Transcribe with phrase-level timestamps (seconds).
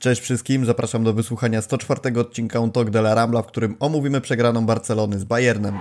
[0.00, 4.20] Cześć wszystkim, zapraszam do wysłuchania 104 odcinka Un Talk de la Rambla, w którym omówimy
[4.20, 5.78] przegraną Barcelony z Bayernem.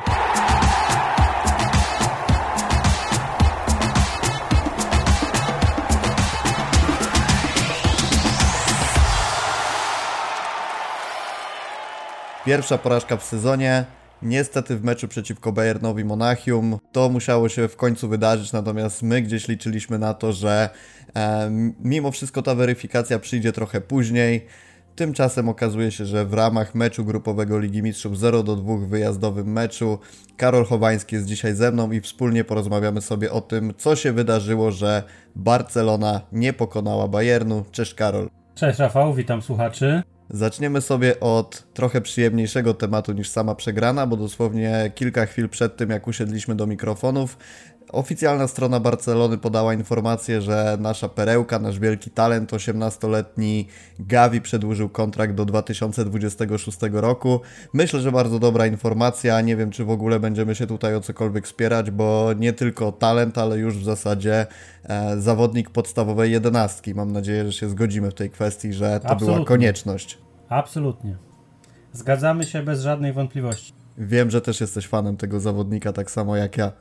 [12.46, 13.86] Pierwsza porażka w sezonie,
[14.22, 19.48] Niestety w meczu przeciwko Bayernowi Monachium to musiało się w końcu wydarzyć, natomiast my gdzieś
[19.48, 20.70] liczyliśmy na to, że
[21.16, 24.45] e, mimo wszystko ta weryfikacja przyjdzie trochę później.
[24.95, 30.00] Tymczasem okazuje się, że w ramach meczu grupowego Ligi Mistrzów 0 do 2 wyjazdowym meczu
[30.38, 34.72] Karol Chowański jest dzisiaj ze mną i wspólnie porozmawiamy sobie o tym, co się wydarzyło,
[34.72, 35.04] że
[35.36, 37.66] Barcelona nie pokonała Bayernu.
[37.72, 38.30] Cześć Karol.
[38.55, 40.04] Cześć Rafał, witam słuchaczy.
[40.30, 45.90] Zaczniemy sobie od trochę przyjemniejszego tematu niż sama przegrana, bo dosłownie kilka chwil przed tym,
[45.90, 47.38] jak usiedliśmy do mikrofonów,
[47.91, 53.68] oficjalna strona Barcelony podała informację, że nasza perełka, nasz wielki talent, 18-letni
[54.00, 57.41] Gavi przedłużył kontrakt do 2026 roku.
[57.73, 59.41] Myślę, że bardzo dobra informacja.
[59.41, 63.38] Nie wiem, czy w ogóle będziemy się tutaj o cokolwiek wspierać, bo nie tylko talent,
[63.38, 64.45] ale już w zasadzie
[64.83, 66.95] e, zawodnik podstawowej jedenastki.
[66.95, 69.35] Mam nadzieję, że się zgodzimy w tej kwestii, że to Absolutnie.
[69.35, 70.17] była konieczność.
[70.49, 71.17] Absolutnie.
[71.93, 73.73] Zgadzamy się bez żadnej wątpliwości.
[73.97, 76.71] Wiem, że też jesteś fanem tego zawodnika, tak samo jak ja.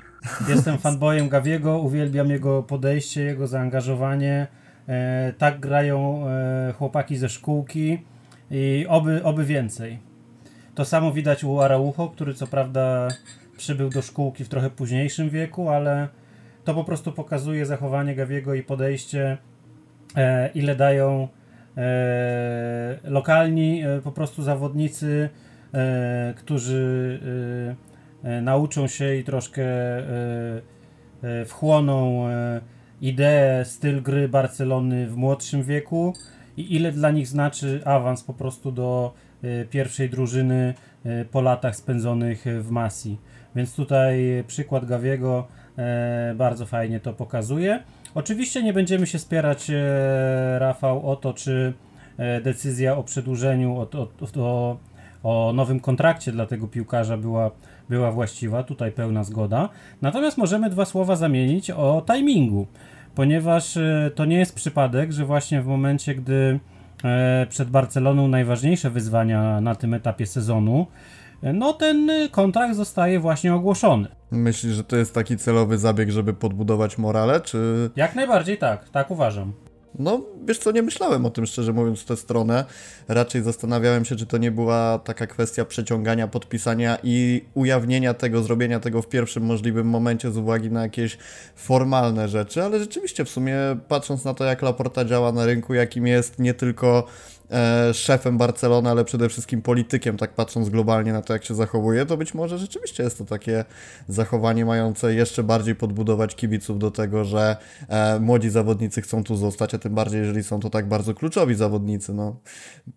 [0.49, 4.47] Jestem fanboyem Gawiego, uwielbiam jego podejście, jego zaangażowanie.
[4.89, 7.99] E, tak grają e, chłopaki ze szkółki
[8.51, 9.99] i oby, oby więcej.
[10.75, 13.09] To samo widać u Araujo, który co prawda
[13.57, 16.09] przybył do szkółki w trochę późniejszym wieku, ale
[16.65, 19.39] to po prostu pokazuje zachowanie Gawiego i podejście,
[20.17, 21.29] e, ile dają
[21.77, 25.29] e, lokalni e, po prostu zawodnicy,
[25.75, 27.21] e, którzy
[28.43, 29.65] nauczą się i troszkę
[31.47, 32.29] wchłoną
[33.01, 36.15] ideę, styl gry Barcelony w młodszym wieku
[36.57, 39.15] i ile dla nich znaczy awans po prostu do
[39.71, 40.75] pierwszej drużyny
[41.31, 43.19] po latach spędzonych w Masi.
[43.57, 45.49] Więc tutaj przykład Gawiego
[46.37, 47.83] bardzo fajnie to pokazuje.
[48.17, 51.73] Oczywiście nie będziemy się spierać, e, Rafał, o to, czy
[52.19, 54.09] e, decyzja o przedłużeniu, o, o,
[54.43, 54.77] o,
[55.23, 57.51] o nowym kontrakcie dla tego piłkarza była,
[57.89, 58.63] była właściwa.
[58.63, 59.69] Tutaj pełna zgoda.
[60.03, 62.67] Natomiast możemy dwa słowa zamienić o timingu,
[63.15, 66.61] ponieważ e, to nie jest przypadek, że właśnie w momencie, gdy
[67.49, 70.87] przed Barceloną najważniejsze wyzwania na tym etapie sezonu,
[71.43, 74.09] no ten kontrakt zostaje właśnie ogłoszony.
[74.31, 77.91] Myślisz, że to jest taki celowy zabieg, żeby podbudować morale, czy...
[77.97, 79.53] Jak najbardziej tak, tak uważam.
[79.99, 82.65] No, wiesz co, nie myślałem o tym, szczerze mówiąc, w tę stronę.
[83.09, 88.81] Raczej zastanawiałem się, czy to nie była taka kwestia przeciągania, podpisania i ujawnienia tego, zrobienia
[88.81, 91.19] tego w pierwszym możliwym momencie z uwagi na jakieś
[91.57, 93.57] formalne rzeczy, ale rzeczywiście w sumie
[93.89, 97.07] patrząc na to, jak Laporta działa na rynku, jakim jest nie tylko
[97.93, 102.17] szefem Barcelony, ale przede wszystkim politykiem, tak patrząc globalnie na to, jak się zachowuje, to
[102.17, 103.65] być może rzeczywiście jest to takie
[104.09, 107.57] zachowanie mające jeszcze bardziej podbudować kibiców do tego, że
[107.89, 111.55] e, młodzi zawodnicy chcą tu zostać, a tym bardziej, jeżeli są to tak bardzo kluczowi
[111.55, 112.15] zawodnicy.
[112.15, 112.37] No.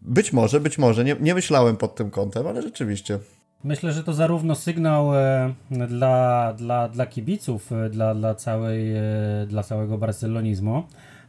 [0.02, 3.20] Być może, być może, nie, nie myślałem pod tym kątem, ale rzeczywiście.
[3.64, 9.02] Myślę, że to zarówno sygnał e, dla, dla, dla kibiców, e, dla, dla, całej, e,
[9.48, 10.84] dla całego barcelonizmu,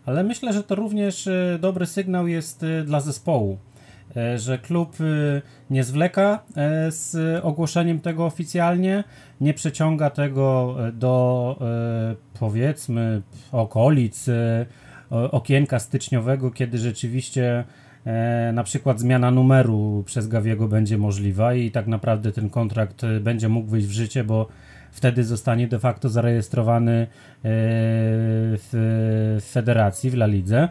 [0.06, 3.58] ale myślę, że to również e, dobry sygnał jest e, dla zespołu,
[4.16, 4.96] e, że klub
[5.70, 6.42] nie zwleka
[6.88, 9.04] z ogłoszeniem tego oficjalnie,
[9.40, 11.56] nie przeciąga tego do
[12.40, 13.22] powiedzmy
[13.52, 14.26] okolic
[15.10, 17.64] okienka styczniowego, kiedy rzeczywiście
[18.52, 23.68] na przykład zmiana numeru przez Gawiego będzie możliwa i tak naprawdę ten kontrakt będzie mógł
[23.70, 24.48] wyjść w życie, bo
[24.90, 27.06] wtedy zostanie de facto zarejestrowany e,
[28.72, 30.68] w federacji, w La Lidze.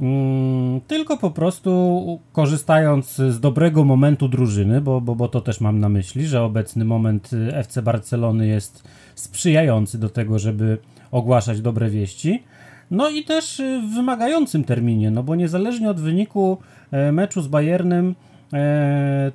[0.00, 5.80] Mm, tylko po prostu korzystając z dobrego momentu drużyny, bo, bo, bo to też mam
[5.80, 10.78] na myśli, że obecny moment FC Barcelony jest sprzyjający do tego, żeby
[11.10, 12.42] ogłaszać dobre wieści.
[12.90, 16.58] No i też w wymagającym terminie, no bo niezależnie od wyniku
[16.90, 18.33] e, meczu z Bayernem, E,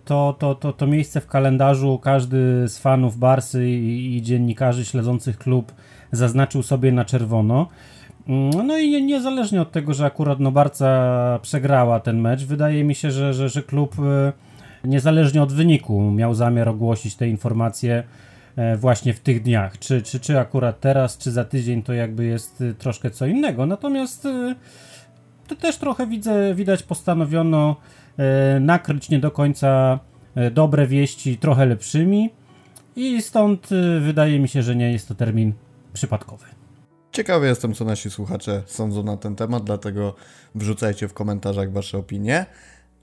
[0.06, 5.38] to, to, to, to miejsce w kalendarzu każdy z fanów Barsy i, i dziennikarzy śledzących
[5.38, 5.71] klub
[6.12, 7.68] zaznaczył sobie na czerwono.
[8.27, 12.95] Mm, no i niezależnie od tego, że akurat no Barca przegrała ten mecz, wydaje mi
[12.95, 14.33] się, że, że, że klub e,
[14.83, 18.04] niezależnie od wyniku miał zamiar ogłosić te informacje
[18.56, 19.80] e, właśnie w tych dniach.
[19.80, 23.66] Czy, czy, czy akurat teraz, czy za tydzień to jakby jest troszkę co innego.
[23.66, 24.27] Natomiast
[25.48, 27.98] to też trochę widzę, widać postanowiono E,
[28.60, 30.00] nakryć nie do końca
[30.36, 32.30] e, dobre wieści trochę lepszymi
[32.95, 35.54] i stąd e, wydaje mi się, że nie jest to termin
[35.94, 36.45] przypadkowy.
[37.12, 40.16] Ciekawy jestem, co nasi słuchacze sądzą na ten temat, dlatego
[40.56, 42.45] wrzucajcie w komentarzach wasze opinie.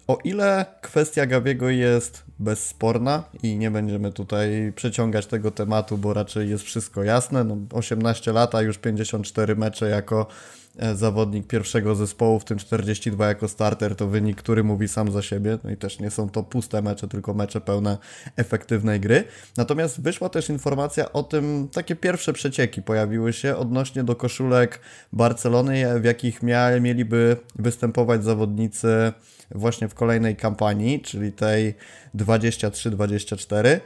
[0.07, 6.51] O ile kwestia Gawiego jest bezsporna i nie będziemy tutaj przeciągać tego tematu, bo raczej
[6.51, 7.45] jest wszystko jasne.
[7.45, 10.27] No, 18 lata, już 54 mecze jako e,
[10.95, 15.59] zawodnik pierwszego zespołu, w tym 42 jako starter, to wynik, który mówi sam za siebie.
[15.65, 17.99] No i też nie są to puste mecze, tylko mecze pełne
[18.37, 19.25] efektywnej gry.
[19.57, 24.81] Natomiast wyszła też informacja o tym, takie pierwsze przecieki pojawiły się odnośnie do koszulek
[25.13, 26.41] Barcelony, w jakich
[26.81, 29.13] mieliby występować zawodnicy
[29.51, 31.75] właśnie w kolejnej kampanii, czyli tej
[32.15, 33.81] 23-24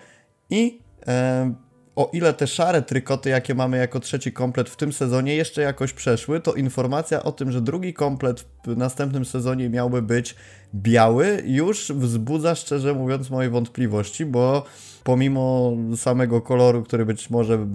[0.50, 1.54] i e,
[1.96, 5.92] o ile te szare trykoty, jakie mamy jako trzeci komplet w tym sezonie jeszcze jakoś
[5.92, 10.37] przeszły, to informacja o tym, że drugi komplet w następnym sezonie miałby być
[10.75, 14.64] biały, już wzbudza szczerze mówiąc moje wątpliwości, bo
[15.05, 17.67] pomimo samego koloru, który być może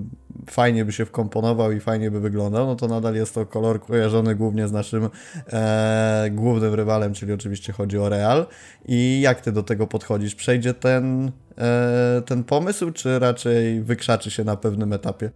[0.50, 4.36] fajnie by się wkomponował i fajnie by wyglądał, no to nadal jest to kolor kojarzony
[4.36, 5.10] głównie z naszym
[5.48, 8.46] e, głównym rywalem, czyli oczywiście chodzi o Real.
[8.86, 10.36] I jak ty do tego podchodzisz?
[10.36, 15.32] Przejdzie ten, e, ten pomysł, czy raczej wykrzaczy się na pewnym etapie?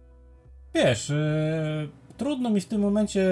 [0.74, 3.28] Wiesz, e, trudno mi w tym momencie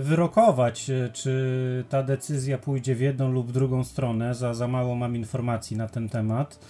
[0.00, 4.34] wyrokować, e, czy ta decyzja pójdzie w jedną lub drugą stronę.
[4.34, 6.60] Za, za mało mam informacji na ten temat.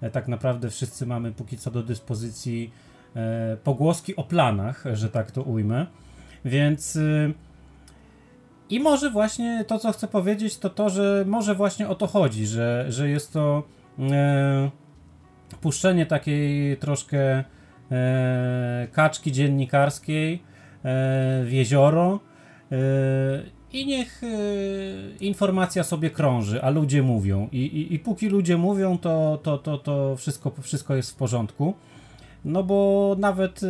[0.00, 2.72] E, tak naprawdę wszyscy mamy póki co do dyspozycji
[3.16, 5.86] e, pogłoski o planach, że tak to ujmę.
[6.44, 7.32] Więc e,
[8.70, 12.46] i może właśnie to, co chcę powiedzieć, to to, że może właśnie o to chodzi,
[12.46, 13.62] że, że jest to
[13.98, 14.70] e,
[15.60, 17.44] puszczenie takiej troszkę
[17.90, 20.57] e, kaczki dziennikarskiej e,
[21.44, 22.20] w jezioro
[22.72, 22.76] e,
[23.72, 24.26] i niech e,
[25.20, 27.48] informacja sobie krąży, a ludzie mówią.
[27.52, 31.74] I, i, i póki ludzie mówią, to, to, to, to wszystko, wszystko jest w porządku.
[32.44, 33.60] No bo nawet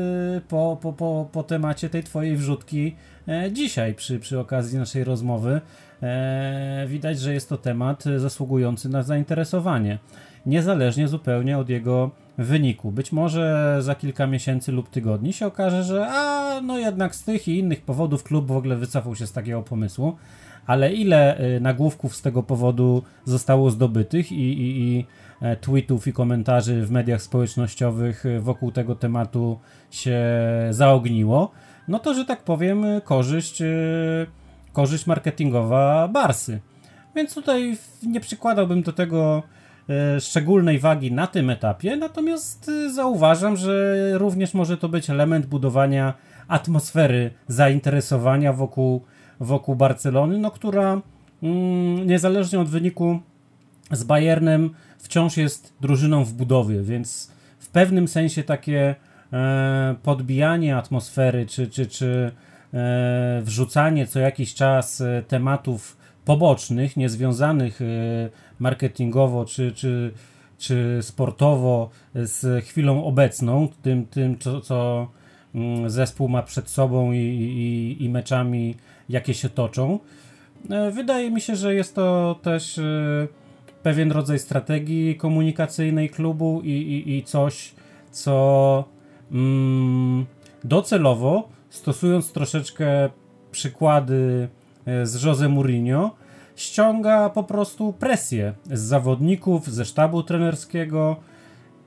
[0.48, 2.96] po, po, po, po temacie tej twojej wrzutki
[3.28, 5.60] e, dzisiaj przy, przy okazji naszej rozmowy
[6.02, 9.98] e, widać, że jest to temat zasługujący na zainteresowanie.
[10.48, 12.92] Niezależnie zupełnie od jego wyniku.
[12.92, 17.48] Być może za kilka miesięcy lub tygodni się okaże, że a no jednak z tych
[17.48, 20.16] i innych powodów klub w ogóle wycofał się z takiego pomysłu.
[20.66, 25.06] Ale ile y, nagłówków z tego powodu zostało zdobytych i, i, i
[25.40, 29.58] e, tweetów i komentarzy w mediach społecznościowych y, wokół tego tematu
[29.90, 30.20] się
[30.70, 31.50] zaogniło,
[31.88, 33.62] no to, że tak powiem, y, korzyść,
[34.72, 36.60] korzyść marketingowa Barsy.
[37.16, 39.42] Więc tutaj nie przykładałbym do tego
[40.20, 46.14] szczególnej wagi na tym etapie, natomiast zauważam, że również może to być element budowania
[46.48, 49.02] atmosfery zainteresowania wokół
[49.40, 51.02] wokół Barcelony, no która
[51.42, 53.20] mm, niezależnie od wyniku
[53.90, 58.94] z Bayernem wciąż jest drużyną w budowie, więc w pewnym sensie takie
[59.32, 62.32] e, podbijanie atmosfery czy, czy, czy
[62.74, 65.96] e, wrzucanie co jakiś czas e, tematów
[66.28, 67.84] pobocznych, niezwiązanych e,
[68.58, 70.12] marketingowo czy, czy,
[70.58, 75.08] czy sportowo z chwilą obecną, tym, tym co, co
[75.54, 78.74] mm, zespół ma przed sobą i, i, i meczami
[79.08, 79.98] jakie się toczą.
[80.70, 83.28] E, wydaje mi się, że jest to też e,
[83.82, 87.74] pewien rodzaj strategii komunikacyjnej klubu i, i, i coś,
[88.10, 88.84] co
[89.32, 90.26] mm,
[90.64, 93.10] docelowo, stosując troszeczkę
[93.50, 94.48] przykłady
[95.02, 96.14] z Jose Mourinho,
[96.56, 101.16] ściąga po prostu presję z zawodników, ze sztabu trenerskiego.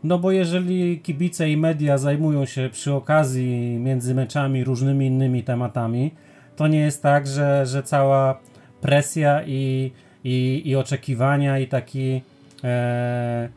[0.03, 6.11] No bo jeżeli kibice i media zajmują się przy okazji między meczami różnymi innymi tematami,
[6.55, 8.39] to nie jest tak, że, że cała
[8.81, 9.91] presja i,
[10.23, 12.21] i, i oczekiwania i taki
[12.63, 13.49] e,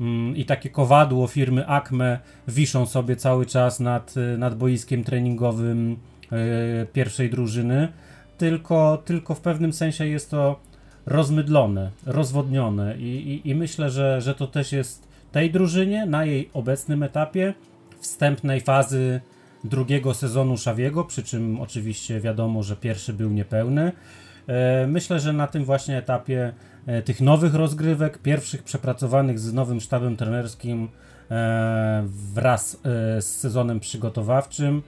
[0.00, 2.18] mm, i takie kowadło firmy Acme
[2.48, 5.96] wiszą sobie cały czas nad, nad boiskiem treningowym
[6.32, 7.88] e, pierwszej drużyny,
[8.42, 10.60] tylko, tylko w pewnym sensie jest to
[11.06, 16.50] rozmydlone, rozwodnione i, i, i myślę, że, że to też jest tej drużynie na jej
[16.52, 17.54] obecnym etapie
[18.00, 19.20] wstępnej fazy
[19.64, 23.92] drugiego sezonu Szawiego, przy czym oczywiście wiadomo, że pierwszy był niepełny.
[24.46, 26.52] E, myślę, że na tym właśnie etapie
[26.86, 30.88] e, tych nowych rozgrywek, pierwszych przepracowanych z nowym sztabem trenerskim
[31.30, 32.80] e, wraz
[33.20, 34.82] z sezonem przygotowawczym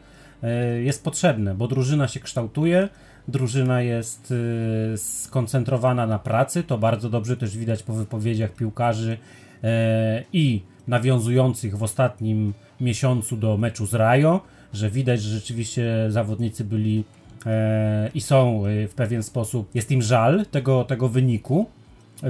[0.83, 2.89] jest potrzebne, bo drużyna się kształtuje,
[3.29, 4.35] drużyna jest
[4.97, 9.19] skoncentrowana na pracy, to bardzo dobrze też widać po wypowiedziach piłkarzy
[10.33, 14.41] i nawiązujących w ostatnim miesiącu do meczu z Rajo,
[14.73, 17.05] że widać, że rzeczywiście zawodnicy byli
[17.47, 21.67] e, i są e, w pewien sposób, jest im żal tego, tego wyniku,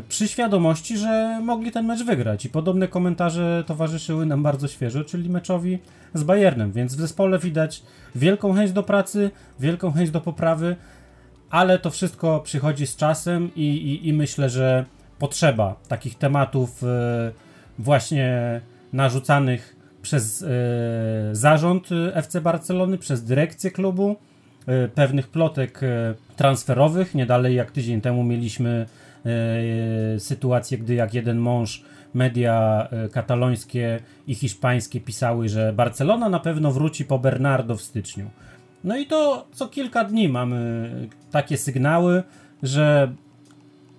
[0.08, 2.44] przy świadomości, że mogli ten mecz wygrać.
[2.44, 5.78] I podobne komentarze towarzyszyły nam bardzo świeżo, czyli meczowi
[6.14, 6.72] z Bayernem.
[6.72, 7.82] Więc w zespole widać
[8.14, 10.76] wielką chęć do pracy, wielką chęć do poprawy,
[11.50, 14.84] ale to wszystko przychodzi z czasem i, i, i myślę, że
[15.18, 17.32] potrzeba takich tematów e,
[17.78, 18.60] właśnie
[18.92, 20.46] narzucanych przez e,
[21.32, 24.16] zarząd FC Barcelony, przez dyrekcję klubu,
[24.66, 25.80] e, pewnych plotek
[26.36, 27.14] transferowych.
[27.14, 28.86] Nie dalej jak tydzień temu mieliśmy
[30.18, 37.04] sytuację, gdy jak jeden mąż media katalońskie i hiszpańskie pisały, że Barcelona na pewno wróci
[37.04, 38.30] po Bernardo w styczniu.
[38.84, 40.90] No i to co kilka dni mamy
[41.30, 42.22] takie sygnały,
[42.62, 43.12] że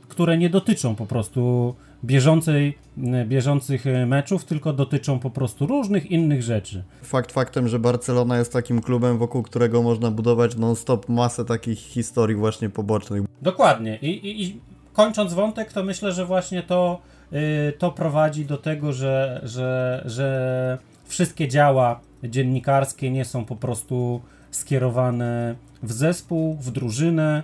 [0.08, 2.78] które nie dotyczą po prostu bieżącej,
[3.26, 6.84] bieżących meczów, tylko dotyczą po prostu różnych innych rzeczy.
[7.04, 12.36] Fakt faktem, że Barcelona jest takim klubem, wokół którego można budować non-stop masę takich historii
[12.36, 13.24] właśnie pobocznych.
[13.42, 14.00] Dokładnie.
[14.02, 14.60] I, i, i
[14.96, 17.40] kończąc wątek, to myślę, że właśnie to, yy,
[17.78, 24.22] to prowadzi do tego, że, że, że wszystkie działa dziennikarskie nie są po prostu
[24.52, 27.44] skierowane w zespół, w drużynę,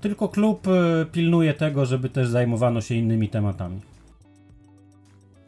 [0.00, 3.80] tylko klub y, pilnuje tego, żeby też zajmowano się innymi tematami.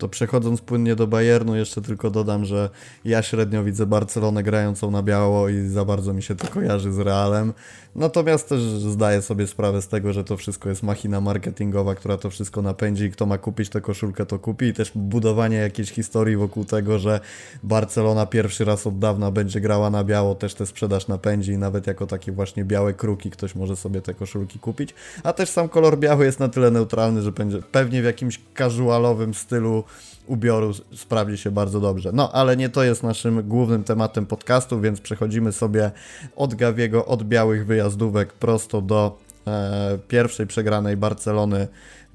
[0.02, 2.70] To przechodząc płynnie do Bayernu, jeszcze tylko dodam, że
[3.04, 6.98] ja średnio widzę Barcelonę grającą na biało i za bardzo mi się to kojarzy z
[6.98, 7.52] Realem.
[7.94, 12.30] Natomiast też zdaję sobie sprawę z tego, że to wszystko jest machina marketingowa, która to
[12.30, 14.66] wszystko napędzi i kto ma kupić tę koszulkę, to kupi.
[14.66, 17.20] I też budowanie jakiejś historii wokół tego, że
[17.62, 21.86] Barcelona pierwszy raz od dawna będzie grała na biało, też tę sprzedaż napędzi i nawet
[21.86, 24.94] jako takie właśnie białe kruki ktoś może sobie te koszulki kupić.
[25.22, 29.34] A też sam kolor biały jest na tyle neutralny, że będzie pewnie w jakimś casualowym
[29.34, 29.84] stylu
[30.26, 32.10] ubioru sprawdzi się bardzo dobrze.
[32.12, 35.90] No, ale nie to jest naszym głównym tematem podcastu, więc przechodzimy sobie
[36.36, 41.68] od Gawiego, od białych wyjazdówek prosto do e, pierwszej przegranej Barcelony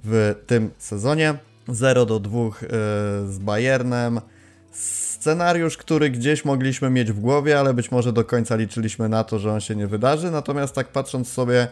[0.04, 1.38] w tym sezonie.
[1.68, 2.50] 0 do 2 e,
[3.28, 4.22] z Bayernem.
[4.72, 9.40] Scenariusz, który gdzieś mogliśmy mieć w głowie, ale być może do końca liczyliśmy na to,
[9.40, 10.32] że on się nie wydarzy.
[10.32, 11.68] Natomiast tak patrząc sobie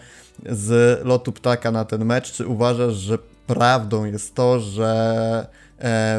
[0.50, 5.48] z lotu ptaka na ten mecz, czy uważasz, że prawdą jest to, że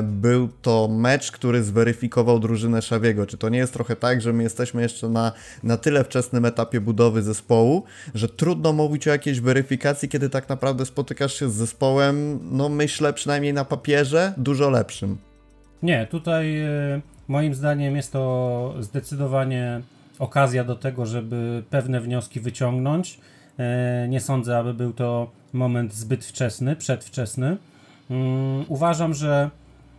[0.03, 3.27] był to mecz, który zweryfikował drużynę Szawiego.
[3.27, 5.33] Czy to nie jest trochę tak, że my jesteśmy jeszcze na,
[5.63, 7.85] na tyle wczesnym etapie budowy zespołu,
[8.15, 13.13] że trudno mówić o jakiejś weryfikacji, kiedy tak naprawdę spotykasz się z zespołem, no myślę
[13.13, 15.19] przynajmniej na papierze, dużo lepszym.
[15.83, 19.81] Nie, tutaj e, moim zdaniem jest to zdecydowanie
[20.19, 23.21] okazja do tego, żeby pewne wnioski wyciągnąć.
[23.59, 27.57] E, nie sądzę, aby był to moment zbyt wczesny, przedwczesny.
[28.11, 29.51] Mm, uważam, że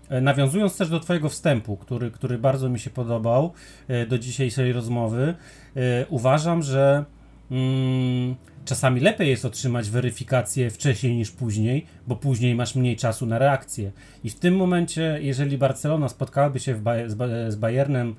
[0.10, 3.54] e, nawiązując też do Twojego wstępu, który, który bardzo mi się podobał
[3.88, 5.36] e, do dzisiejszej rozmowy,
[5.76, 7.06] e, uważam, że
[7.52, 8.36] mm,
[8.66, 13.92] czasami lepiej jest otrzymać weryfikację wcześniej niż później, bo później masz mniej czasu na reakcję.
[14.24, 16.76] I w tym momencie, jeżeli Barcelona spotkałaby się
[17.08, 18.16] z, z Bayernem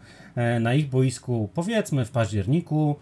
[0.60, 2.96] na ich boisku, powiedzmy w październiku,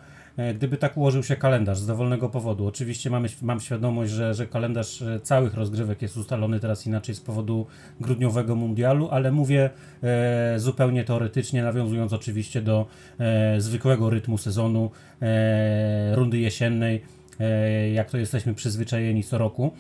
[0.55, 2.67] gdyby tak ułożył się kalendarz z dowolnego powodu.
[2.67, 7.21] Oczywiście mamy, mam świadomość, że, że kalendarz e, całych rozgrywek jest ustalony teraz inaczej z
[7.21, 7.67] powodu
[8.01, 9.71] grudniowego mundialu, ale mówię
[10.03, 12.87] e, zupełnie teoretycznie, nawiązując oczywiście do
[13.19, 14.91] e, zwykłego rytmu sezonu,
[15.23, 17.03] e, rundy jesiennej,
[17.41, 19.73] e, jak to jesteśmy przyzwyczajeni co roku.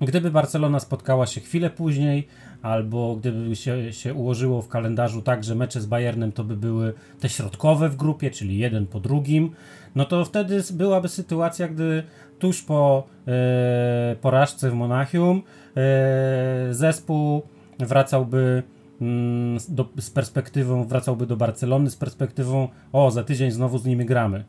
[0.00, 2.28] Gdyby Barcelona spotkała się chwilę później,
[2.64, 6.92] albo gdyby się, się ułożyło w kalendarzu tak, że mecze z Bayernem to by były
[7.20, 9.50] te środkowe w grupie, czyli jeden po drugim,
[9.94, 12.02] no to wtedy byłaby sytuacja, gdy
[12.38, 15.42] tuż po e, porażce w Monachium
[15.76, 17.42] e, zespół
[17.78, 18.62] wracałby
[19.00, 24.04] mm, do, z perspektywą, wracałby do Barcelony z perspektywą, o za tydzień znowu z nimi
[24.04, 24.44] gramy.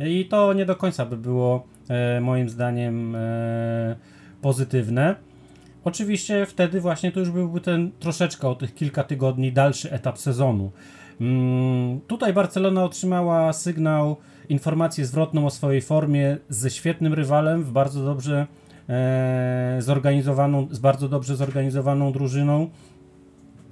[0.00, 3.96] I to nie do końca by było e, moim zdaniem e,
[4.42, 5.33] pozytywne.
[5.84, 10.70] Oczywiście wtedy właśnie to już byłby ten troszeczkę o tych kilka tygodni dalszy etap sezonu.
[11.20, 14.16] Mm, tutaj Barcelona otrzymała sygnał,
[14.48, 18.46] informację zwrotną o swojej formie ze świetnym rywalem, w bardzo dobrze
[18.88, 22.70] e, zorganizowaną, z bardzo dobrze zorganizowaną drużyną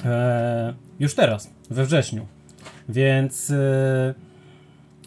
[0.04, 2.26] e, już teraz, we wrześniu.
[2.88, 4.14] Więc e,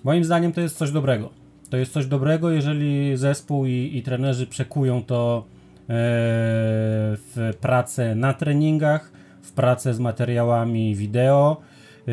[0.03, 1.29] moim zdaniem to jest coś dobrego.
[1.69, 5.45] To jest coś dobrego, jeżeli zespół i, i trenerzy przekują to
[5.87, 9.11] w pracę na treningach,
[9.41, 11.61] w pracę z materiałami wideo,
[12.07, 12.11] e,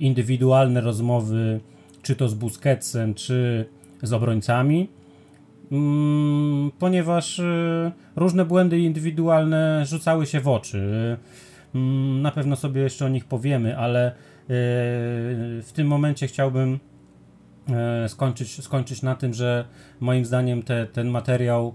[0.00, 1.60] indywidualne rozmowy,
[2.02, 3.66] czy to z Busquetsem, czy
[4.02, 4.88] z obrońcami,
[5.72, 11.16] mm, ponieważ e, różne błędy indywidualne rzucały się w oczy.
[11.74, 14.12] Mm, na pewno sobie jeszcze o nich powiemy, ale
[15.62, 16.78] w tym momencie chciałbym
[18.08, 19.64] skończyć, skończyć na tym, że
[20.00, 21.74] moim zdaniem te, ten materiał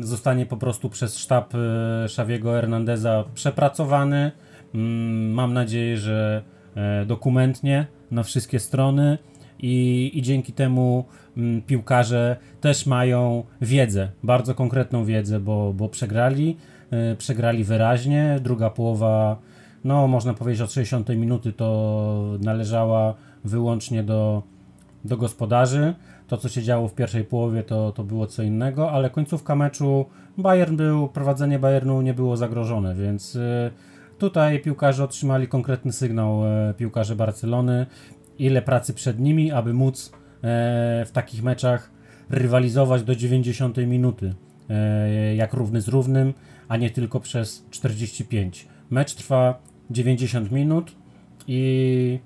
[0.00, 4.32] zostanie po prostu przez sztab e, Xaviego Hernandeza przepracowany.
[4.74, 6.42] Mm, mam nadzieję, że
[6.74, 9.18] e, dokumentnie na wszystkie strony
[9.58, 11.04] i, i dzięki temu
[11.36, 16.56] mm, piłkarze też mają wiedzę, bardzo konkretną wiedzę, bo, bo przegrali,
[16.90, 18.38] e, przegrali wyraźnie.
[18.42, 19.38] Druga połowa,
[19.84, 23.14] no można powiedzieć od 60 minuty to należała
[23.44, 24.42] wyłącznie do,
[25.04, 25.94] do gospodarzy.
[26.30, 30.06] To, co się działo w pierwszej połowie, to, to było co innego, ale końcówka meczu
[30.38, 33.70] Bayern był, prowadzenie Bayernu nie było zagrożone, więc y,
[34.18, 37.86] tutaj piłkarze otrzymali konkretny sygnał, e, piłkarze Barcelony,
[38.38, 41.90] ile pracy przed nimi, aby móc e, w takich meczach
[42.28, 44.34] rywalizować do 90 minuty,
[45.36, 46.34] jak równy z równym,
[46.68, 48.68] a nie tylko przez 45.
[48.90, 50.92] Mecz trwa 90 minut
[51.48, 52.18] i,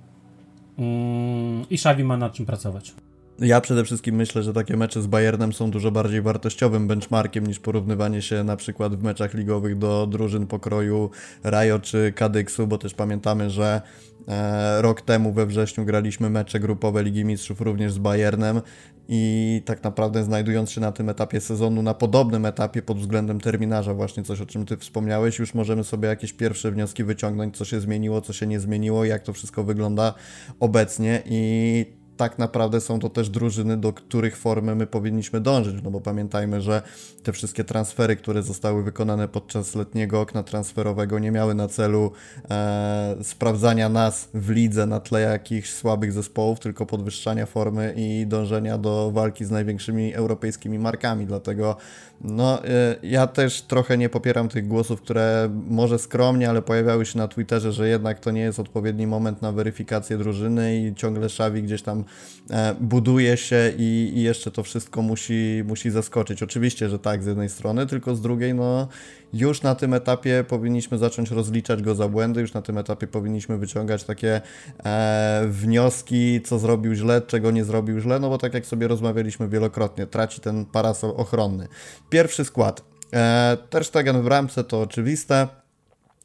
[0.79, 2.95] mm, i Xavi ma nad czym pracować.
[3.39, 7.59] Ja przede wszystkim myślę, że takie mecze z Bayernem są dużo bardziej wartościowym benchmarkiem niż
[7.59, 11.11] porównywanie się na przykład w meczach ligowych do drużyn pokroju
[11.45, 13.83] Rajo czy Kadyksu, bo też pamiętamy, że
[14.29, 18.61] e, rok temu we wrześniu graliśmy mecze grupowe Ligi Mistrzów również z Bayernem
[19.09, 23.95] i tak naprawdę znajdując się na tym etapie sezonu, na podobnym etapie pod względem terminarza,
[23.95, 27.81] właśnie coś o czym Ty wspomniałeś, już możemy sobie jakieś pierwsze wnioski wyciągnąć, co się
[27.81, 30.15] zmieniło, co się nie zmieniło, jak to wszystko wygląda
[30.61, 35.91] obecnie i tak naprawdę są to też drużyny, do których formy my powinniśmy dążyć, no
[35.91, 36.83] bo pamiętajmy, że
[37.23, 42.13] te wszystkie transfery, które zostały wykonane podczas letniego okna transferowego nie miały na celu
[42.51, 48.79] e, sprawdzania nas w lidze na tle jakichś słabych zespołów, tylko podwyższania formy i dążenia
[48.79, 51.77] do walki z największymi europejskimi markami, dlatego
[52.25, 57.19] no, e, ja też trochę nie popieram tych głosów, które może skromnie, ale pojawiały się
[57.19, 61.63] na Twitterze, że jednak to nie jest odpowiedni moment na weryfikację drużyny i ciągle Szawi
[61.63, 62.05] gdzieś tam
[62.51, 66.43] e, buduje się i, i jeszcze to wszystko musi, musi zaskoczyć.
[66.43, 68.89] Oczywiście, że tak z jednej strony, tylko z drugiej, no
[69.35, 73.59] już na tym etapie powinniśmy zacząć rozliczać go za błędy, już na tym etapie powinniśmy
[73.59, 74.41] wyciągać takie
[74.85, 79.49] e, wnioski, co zrobił źle, czego nie zrobił źle, no bo tak jak sobie rozmawialiśmy
[79.49, 81.69] wielokrotnie, traci ten parasol ochronny.
[82.15, 82.83] Pierwszy skład.
[83.13, 85.49] E, Ter Stegen w bramce to oczywiste.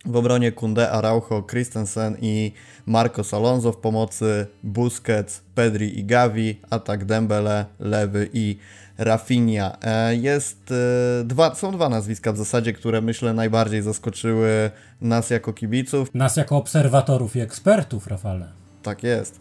[0.05, 2.51] W obronie Kunde, Araujo, Christensen i
[2.85, 8.57] Marcos Alonso w pomocy Busquets, Pedri i Gavi, atak Dembele, Lewy i
[8.97, 9.77] Rafinha.
[9.81, 14.71] E, Jest e, dwa, są dwa nazwiska w zasadzie, które myślę najbardziej zaskoczyły
[15.01, 16.15] nas jako kibiców.
[16.15, 18.47] Nas jako obserwatorów i ekspertów, Rafale.
[18.83, 19.39] Tak jest.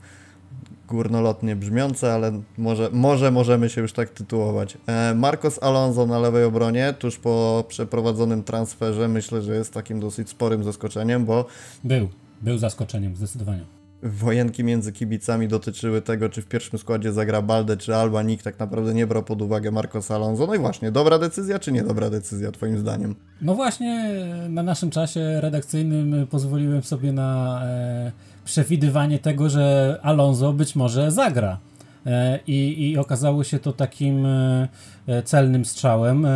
[0.88, 4.79] Górnolotnie brzmiące, ale może, może możemy się już tak tytułować.
[4.87, 10.29] E, Marcos Alonso na lewej obronie, tuż po przeprowadzonym transferze, myślę, że jest takim dosyć
[10.29, 11.44] sporym zaskoczeniem, bo
[11.85, 12.09] Był,
[12.42, 13.64] był zaskoczeniem, zdecydowanie.
[14.03, 18.22] wojenki między kibicami dotyczyły tego, czy w pierwszym składzie zagra Balde czy Alba.
[18.22, 20.46] Nikt tak naprawdę nie brał pod uwagę Marcos Alonso.
[20.46, 23.14] No i właśnie, dobra decyzja czy niedobra decyzja, twoim zdaniem?
[23.42, 24.14] No właśnie,
[24.48, 28.12] na naszym czasie redakcyjnym pozwoliłem sobie na e,
[28.48, 31.58] przewidywanie tego, że Alonso być może zagra.
[32.06, 34.68] E, i, I okazało się to takim e,
[35.06, 36.26] e, celnym strzałem.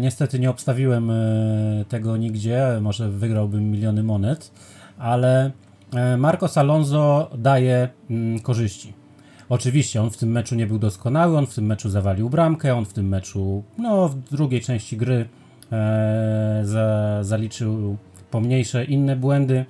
[0.00, 1.12] Niestety nie obstawiłem
[1.88, 4.50] tego nigdzie, może wygrałbym miliony monet,
[4.98, 5.50] ale
[6.18, 8.92] Marcos Alonso daje mm, korzyści.
[9.48, 12.84] Oczywiście on w tym meczu nie był doskonały, on w tym meczu zawalił bramkę, on
[12.84, 15.28] w tym meczu, no w drugiej części gry
[15.72, 17.96] e, za, zaliczył
[18.30, 19.64] pomniejsze inne błędy,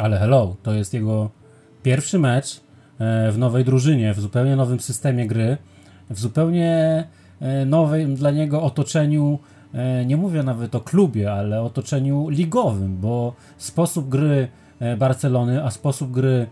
[0.00, 1.30] ale hello, to jest jego
[1.82, 2.60] pierwszy mecz
[2.98, 5.56] e, w nowej drużynie, w zupełnie nowym systemie gry,
[6.10, 7.04] w zupełnie
[7.40, 9.38] e, nowym dla niego otoczeniu,
[9.74, 14.48] e, nie mówię nawet o klubie, ale otoczeniu ligowym, bo sposób gry
[14.98, 16.46] Barcelony, a sposób gry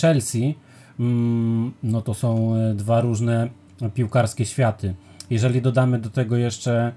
[0.00, 0.54] Chelsea,
[1.00, 3.48] mm, no to są dwa różne
[3.94, 4.94] piłkarskie światy.
[5.30, 6.92] Jeżeli dodamy do tego jeszcze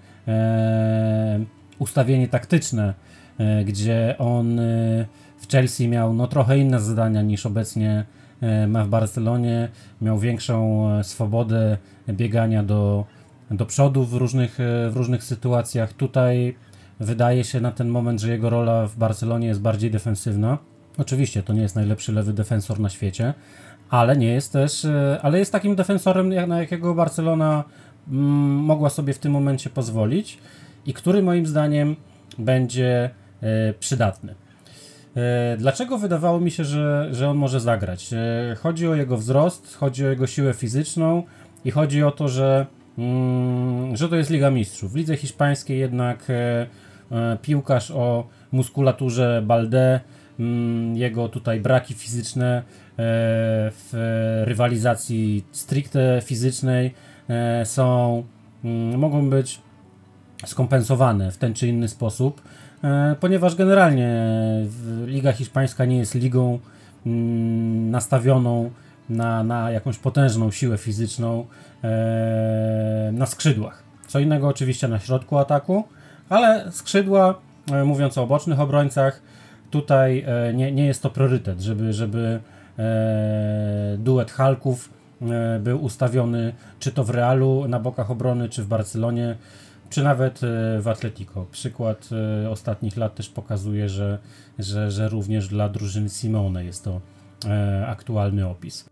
[1.79, 2.93] ustawienie taktyczne,
[3.65, 4.59] gdzie on
[5.43, 8.05] w Chelsea miał no, trochę inne zadania niż obecnie
[8.41, 9.69] e, ma w Barcelonie,
[10.01, 11.77] miał większą e, swobodę
[12.09, 13.05] biegania do,
[13.51, 15.93] do przodu w różnych, e, w różnych sytuacjach.
[15.93, 16.55] Tutaj
[16.99, 20.57] wydaje się na ten moment, że jego rola w Barcelonie jest bardziej defensywna.
[20.97, 23.33] Oczywiście to nie jest najlepszy lewy defensor na świecie,
[23.89, 24.87] ale nie jest też,
[25.21, 27.63] ale jest takim defensorem, na jakiego Barcelona
[28.07, 28.21] mm,
[28.55, 30.37] mogła sobie w tym momencie pozwolić
[30.85, 31.95] i który moim zdaniem
[32.37, 33.09] będzie
[33.79, 34.35] przydatny.
[35.17, 38.13] E, Dlaczego wydawało mi się, że, że on może zagrać?
[38.13, 41.23] E, Chodzi o jego wzrost, chodzi o jego siłę fizyczną
[41.65, 42.65] i chodzi o to, że,
[42.97, 44.91] mm, że to jest Liga Mistrzów.
[44.91, 46.67] W lidze hiszpańskiej jednak e,
[47.41, 49.99] piłkarz o muskulaturze Balde,
[50.39, 52.63] mm, jego tutaj braki fizyczne
[52.97, 56.93] w rywalizacji stricte fizycznej
[57.63, 58.23] są
[58.63, 59.61] mm, mogą być
[60.45, 62.41] skompensowane w ten czy inny sposób,
[63.19, 64.25] ponieważ generalnie
[65.05, 66.59] Liga Hiszpańska nie jest ligą
[67.05, 68.71] mm, nastawioną
[69.09, 71.45] na, na jakąś potężną siłę fizyczną
[71.83, 73.83] e, na skrzydłach.
[74.07, 75.83] Co innego oczywiście na środku ataku,
[76.29, 77.39] ale skrzydła,
[77.71, 79.21] e, mówiąc o bocznych obrońcach,
[79.71, 82.39] tutaj nie, nie jest to priorytet, żeby, żeby
[83.97, 84.89] duet Halków
[85.59, 89.35] był ustawiony czy to w Realu na bokach obrony, czy w Barcelonie
[89.93, 91.45] czy nawet e, w Atletico.
[91.51, 92.09] Przykład
[92.45, 94.19] e, ostatnich lat też pokazuje, że,
[94.59, 97.01] że, że również dla drużyny Simone jest to
[97.45, 98.85] e, aktualny opis.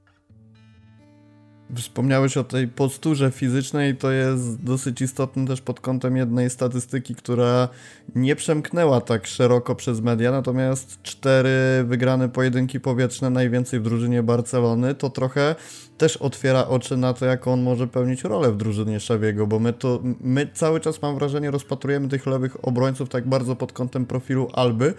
[1.75, 7.69] Wspomniałeś o tej posturze fizycznej, to jest dosyć istotne też pod kątem jednej statystyki, która
[8.15, 14.95] nie przemknęła tak szeroko przez media, natomiast cztery wygrane pojedynki powietrzne, najwięcej w drużynie Barcelony,
[14.95, 15.55] to trochę
[16.01, 19.73] też otwiera oczy na to, jak on może pełnić rolę w drużynie Szawiego, bo my
[19.73, 24.49] to, my cały czas mam wrażenie rozpatrujemy tych lewych obrońców tak bardzo pod kątem profilu
[24.53, 24.93] Alby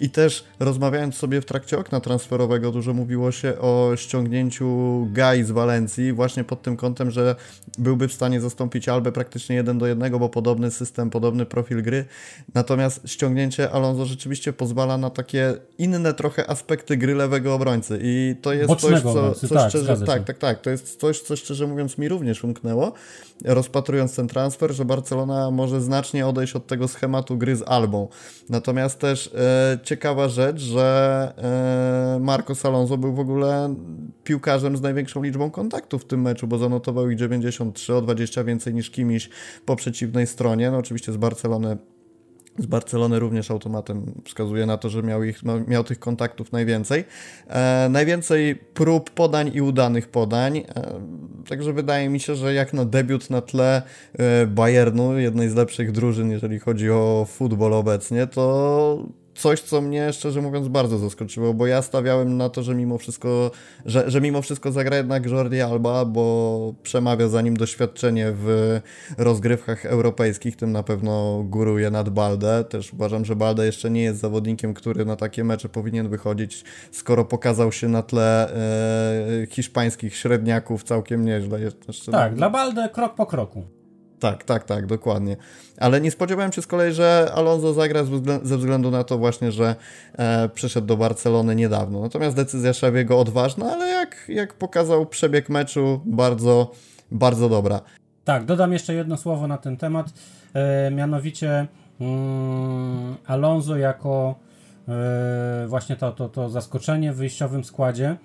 [0.00, 4.68] i też rozmawiając sobie w trakcie okna transferowego dużo mówiło się o ściągnięciu
[5.12, 7.36] Gai z Walencji właśnie pod tym kątem, że
[7.78, 12.04] byłby w stanie zastąpić Albę praktycznie jeden do jednego, bo podobny system, podobny profil gry,
[12.54, 18.52] natomiast ściągnięcie Alonso rzeczywiście pozwala na takie inne trochę aspekty gry lewego obrońcy i to
[18.52, 21.66] jest Bocznego coś, co, co tak, szczerze, tak, tak, tak, to jest coś, co szczerze
[21.66, 22.92] mówiąc mi również umknęło,
[23.44, 28.08] rozpatrując ten transfer, że Barcelona może znacznie odejść od tego schematu gry z Albą.
[28.48, 31.32] Natomiast też e, ciekawa rzecz, że
[32.16, 33.74] e, Marcos Alonso był w ogóle
[34.24, 38.74] piłkarzem z największą liczbą kontaktów w tym meczu, bo zanotował ich 93, o 20 więcej
[38.74, 39.30] niż Kimiś
[39.66, 40.70] po przeciwnej stronie.
[40.70, 41.76] No oczywiście z Barcelony
[42.58, 47.04] z Barcelony również automatem wskazuje na to, że miał, ich, miał tych kontaktów najwięcej.
[47.48, 50.58] E, najwięcej prób podań i udanych podań.
[50.58, 50.64] E,
[51.48, 55.92] także wydaje mi się, że jak na debiut na tle e, Bayernu, jednej z lepszych
[55.92, 61.66] drużyn, jeżeli chodzi o futbol obecnie, to coś, co mnie szczerze mówiąc bardzo zaskoczyło, bo
[61.66, 63.50] ja stawiałem na to, że mimo wszystko,
[63.86, 68.80] że, że mimo wszystko zagra jednak Jordi Alba, bo przemawia za nim doświadczenie w
[69.18, 72.64] rozgrywkach europejskich, tym na pewno góruje nad Balde.
[72.64, 77.24] Też uważam, że Balde jeszcze nie jest zawodnikiem, który na takie mecze powinien wychodzić, skoro
[77.24, 78.48] pokazał się na tle
[79.42, 81.60] e, hiszpańskich średniaków całkiem nieźle.
[81.60, 83.73] Jeszcze tak, dla Balde krok po kroku.
[84.24, 85.36] Tak, tak, tak, dokładnie.
[85.78, 88.00] Ale nie spodziewałem się z kolei, że Alonso zagra
[88.42, 89.76] ze względu na to właśnie, że
[90.18, 92.00] e, przyszedł do Barcelony niedawno.
[92.00, 96.70] Natomiast decyzja Szawiego odważna, ale jak, jak pokazał przebieg meczu, bardzo,
[97.10, 97.80] bardzo dobra.
[98.24, 100.06] Tak, dodam jeszcze jedno słowo na ten temat.
[100.54, 101.66] E, mianowicie
[102.00, 104.34] mm, Alonso jako
[104.88, 108.16] e, właśnie to, to, to zaskoczenie w wyjściowym składzie,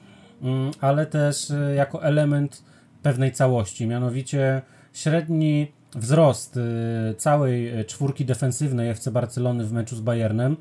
[0.42, 2.64] mm, ale też e, jako element
[3.04, 3.88] pewnej całości.
[3.88, 4.62] Mianowicie
[4.94, 10.58] średni wzrost y, całej czwórki defensywnej FC Barcelony w meczu z Bayernem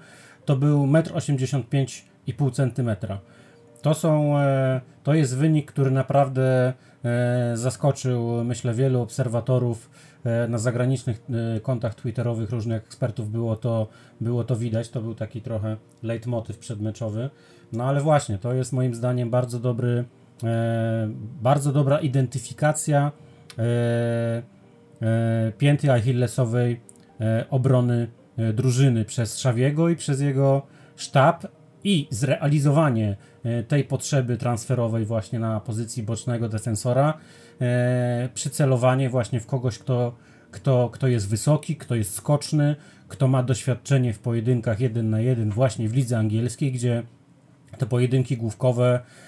[0.48, 2.90] to był 1,85,5 cm.
[3.82, 6.72] To są, e, to jest wynik, który naprawdę
[7.04, 9.90] e, zaskoczył, myślę, wielu obserwatorów
[10.24, 11.22] e, na zagranicznych
[11.62, 13.88] kontach twitterowych różnych ekspertów było to,
[14.20, 17.30] było to widać, to był taki trochę leitmotyw przedmeczowy.
[17.72, 20.04] No ale właśnie, to jest moim zdaniem bardzo dobry,
[21.42, 23.12] bardzo dobra identyfikacja
[25.58, 26.80] pięty achillesowej
[27.20, 31.46] e, obrony e, drużyny przez Szawiego i przez jego sztab
[31.84, 33.16] i zrealizowanie
[33.68, 37.18] tej potrzeby transferowej właśnie na pozycji bocznego defensora,
[38.34, 40.14] przycelowanie właśnie w kogoś, kto,
[40.50, 42.76] kto, kto jest wysoki, kto jest skoczny,
[43.08, 47.02] kto ma doświadczenie w pojedynkach jeden na jeden właśnie w lidze angielskiej, gdzie
[47.78, 49.00] te pojedynki główkowe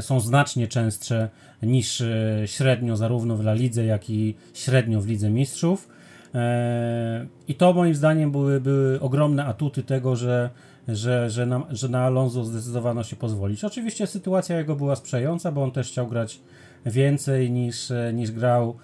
[0.00, 1.28] są znacznie częstsze
[1.62, 5.88] niż e, średnio zarówno w La Lidze, jak i średnio w Lidze Mistrzów.
[6.34, 10.50] E, I to moim zdaniem były, były ogromne atuty tego, że,
[10.88, 13.64] że, że, na, że na Alonso zdecydowano się pozwolić.
[13.64, 16.40] Oczywiście sytuacja jego była sprzyjająca, bo on też chciał grać
[16.86, 18.76] więcej niż, niż grał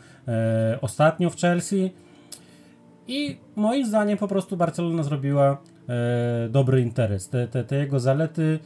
[0.81, 1.93] ostatnio w Chelsea.
[3.09, 5.63] I moim zdaniem po prostu Barcelona zrobiła
[6.51, 7.29] dobry interes.
[7.29, 8.59] Te, te, te jego zalety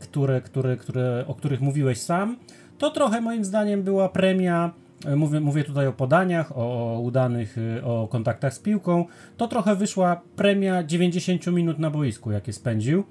[0.00, 2.36] które, które, które, o których mówiłeś sam,
[2.78, 4.70] to trochę moim zdaniem była premia.
[5.06, 9.04] E, mówię, mówię tutaj o podaniach, o, o udanych, e, o kontaktach z piłką.
[9.36, 13.04] To trochę wyszła premia 90 minut na boisku, jakie spędził.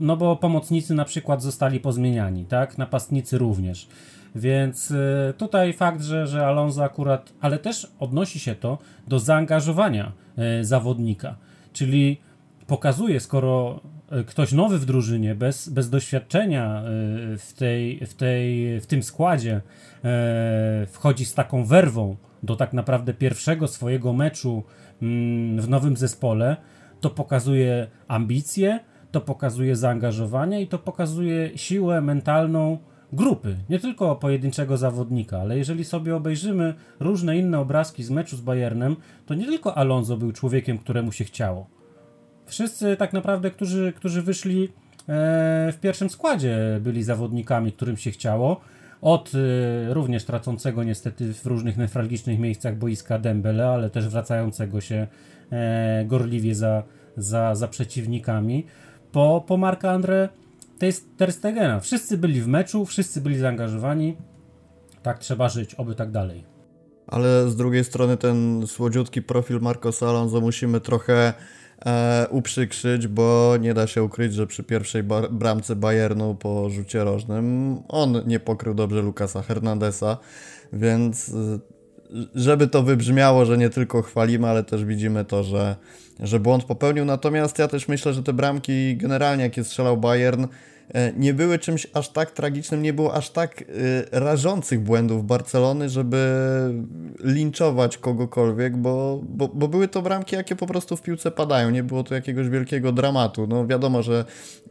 [0.00, 2.78] No bo pomocnicy na przykład zostali pozmieniani, tak?
[2.78, 3.88] Napastnicy również.
[4.34, 10.12] Więc y, tutaj fakt, że, że Alonso akurat, ale też odnosi się to do zaangażowania
[10.62, 11.36] zawodnika.
[11.72, 12.20] Czyli
[12.66, 13.91] pokazuje, skoro E,
[14.26, 16.82] ktoś nowy w drużynie, bez, bez doświadczenia e,
[17.36, 19.60] w, tej, w, tej, w tym składzie,
[20.04, 24.62] e, wchodzi z taką werwą do tak naprawdę pierwszego swojego meczu
[25.02, 26.56] mm, w nowym zespole,
[27.00, 32.78] to pokazuje ambicje, to pokazuje zaangażowanie i to pokazuje siłę mentalną
[33.12, 38.40] grupy, nie tylko pojedynczego zawodnika, ale jeżeli sobie obejrzymy różne inne obrazki z meczu z
[38.40, 38.96] Bayernem,
[39.26, 41.81] to nie tylko Alonso był człowiekiem, któremu się chciało.
[42.52, 44.68] Wszyscy tak naprawdę, którzy, którzy wyszli e,
[45.72, 48.60] w pierwszym składzie, byli zawodnikami, którym się chciało.
[49.00, 55.06] Od e, również tracącego niestety w różnych newralgicznych miejscach boiska Dembele, ale też wracającego się
[55.50, 56.82] e, gorliwie za,
[57.16, 58.66] za, za przeciwnikami,
[59.12, 60.28] po, po Marka André
[61.16, 61.80] Ter Stegena.
[61.80, 64.16] Wszyscy byli w meczu, wszyscy byli zaangażowani.
[65.02, 66.44] Tak trzeba żyć, oby tak dalej.
[67.06, 71.32] Ale z drugiej strony ten słodziutki profil Marcosa Alonso musimy trochę
[71.86, 77.76] e, uprzykrzyć, bo nie da się ukryć, że przy pierwszej bramce Bayernu po rzucie rożnym
[77.88, 80.16] on nie pokrył dobrze Lukasa Hernandesa,
[80.72, 81.58] więc e,
[82.34, 85.76] żeby to wybrzmiało, że nie tylko chwalimy, ale też widzimy to, że,
[86.20, 87.04] że błąd popełnił.
[87.04, 90.46] Natomiast ja też myślę, że te bramki generalnie, jakie strzelał Bayern,
[91.16, 93.64] nie były czymś aż tak tragicznym, nie było aż tak e,
[94.20, 96.18] rażących błędów Barcelony, żeby
[97.20, 101.70] linczować kogokolwiek, bo, bo, bo były to bramki, jakie po prostu w piłce padają.
[101.70, 103.46] Nie było to jakiegoś wielkiego dramatu.
[103.46, 104.24] No wiadomo, że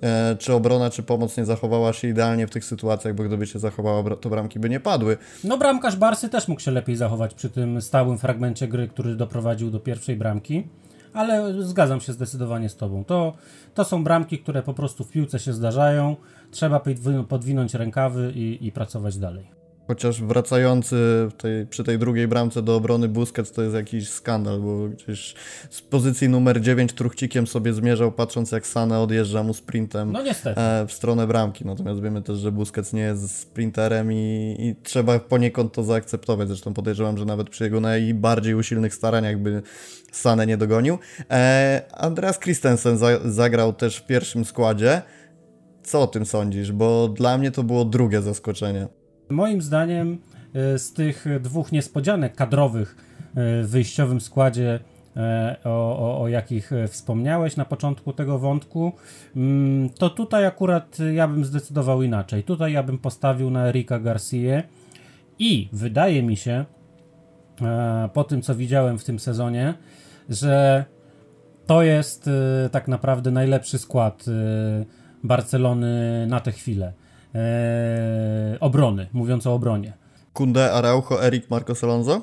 [0.04, 3.60] e, czy obrona, czy pomoc nie zachowała się idealnie w tych sytuacjach, bo gdyby się
[3.60, 5.18] zachowała, to bramki by nie padły.
[5.44, 9.72] No bramkarz Barsy też mógł się lepiej zachować przy tym stałym fragmencie gry, który doprowadził
[9.72, 10.64] do pierwszej bramki
[11.14, 13.06] ale zgadzam się zdecydowanie z Tobą.
[13.06, 13.34] To,
[13.74, 16.16] to są bramki, które po prostu w piłce się zdarzają.
[16.52, 16.82] Trzeba
[17.30, 19.61] podwinąć rękawy i, i pracować dalej.
[19.88, 20.96] Chociaż wracający
[21.38, 25.36] tej, przy tej drugiej bramce do obrony Busquets to jest jakiś skandal, bo gdzieś
[25.70, 30.86] z pozycji numer 9 truchcikiem sobie zmierzał, patrząc jak Sane odjeżdża mu sprintem no e,
[30.88, 31.66] w stronę bramki.
[31.66, 36.48] Natomiast wiemy też, że Busquets nie jest sprinterem i, i, trzeba poniekąd to zaakceptować.
[36.48, 39.62] Zresztą podejrzewam, że nawet przy jego najbardziej usilnych staraniach by
[40.12, 40.98] Sane nie dogonił.
[41.32, 45.02] E, Andreas Christensen za, zagrał też w pierwszym składzie.
[45.84, 46.72] Co o tym sądzisz?
[46.72, 49.01] Bo dla mnie to było drugie zaskoczenie.
[49.32, 50.18] Moim zdaniem
[50.54, 54.80] e, z tych dwóch niespodzianek kadrowych e, w wyjściowym składzie,
[55.18, 58.92] e, o, o, o, jakich wspomniałeś na początku tego wątku,
[59.36, 62.44] mm, to tutaj akurat ja bym zdecydował inaczej.
[62.44, 64.64] Tutaj ja bym postawił na Erika Garcia
[65.40, 66.66] i wydaje mi się,
[68.14, 69.74] po tym co widziałem w tym sezonie,
[70.30, 70.86] że
[71.68, 72.30] to jest
[72.72, 74.26] tak naprawdę najlepszy skład
[75.24, 76.94] Barcelony na tę chwilę
[77.36, 79.94] e, obrony, mówiąc o obronie.
[80.34, 82.22] Kunde, Araujo, Erik, Marcos Alonso?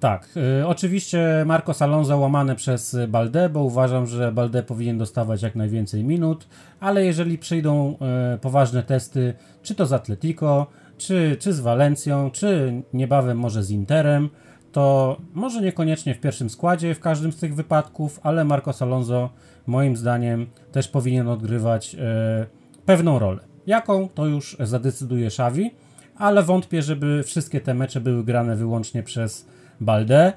[0.00, 0.28] Tak,
[0.60, 6.04] e, oczywiście Marcos Alonso łamany przez Balde, bo uważam, że Balde powinien dostawać jak najwięcej
[6.04, 6.48] minut,
[6.80, 10.66] ale jeżeli przyjdą e, poważne testy, czy to z Atletico,
[10.98, 14.28] czy, czy z Walencją, czy niebawem może z Interem,
[14.72, 19.30] to może niekoniecznie w pierwszym składzie w każdym z tych wypadków, ale Marcos Alonso
[19.66, 22.46] moim zdaniem też powinien odgrywać e,
[22.86, 23.53] pewną rolę.
[23.66, 25.70] Jaką, to już zadecyduje Xavi,
[26.16, 29.46] ale wątpię, żeby wszystkie te mecze były grane wyłącznie przez
[29.80, 30.32] Balde,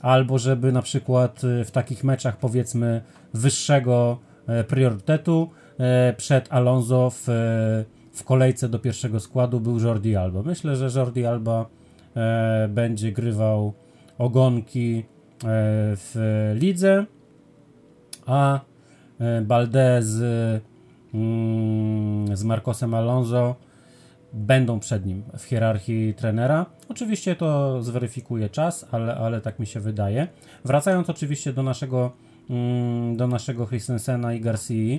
[0.00, 3.02] albo żeby na przykład y, w takich meczach powiedzmy
[3.34, 7.32] wyższego e, priorytetu e, przed Alonso w, e,
[8.12, 10.42] w kolejce do pierwszego składu był Jordi Alba.
[10.42, 11.66] Myślę, że Jordi Alba
[12.68, 13.72] będzie grywał
[14.18, 15.04] ogonki
[15.96, 16.14] w
[16.54, 17.06] lidze,
[18.26, 18.60] a
[19.42, 20.62] Balde z
[22.34, 23.56] z Marcosem Alonso
[24.32, 26.66] będą przed nim w hierarchii trenera.
[26.88, 30.28] Oczywiście to zweryfikuje czas, ale, ale tak mi się wydaje.
[30.64, 32.12] Wracając oczywiście do naszego,
[32.50, 34.98] mm, do naszego Christensena i Garcia,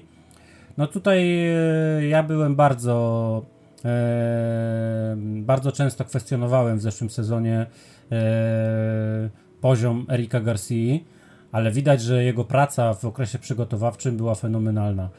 [0.77, 3.45] no tutaj e, ja byłem bardzo
[3.85, 7.65] e, bardzo często kwestionowałem w zeszłym sezonie
[8.11, 9.29] e,
[9.61, 10.99] poziom Erika Garcia,
[11.51, 15.09] ale widać, że jego praca w okresie przygotowawczym była fenomenalna.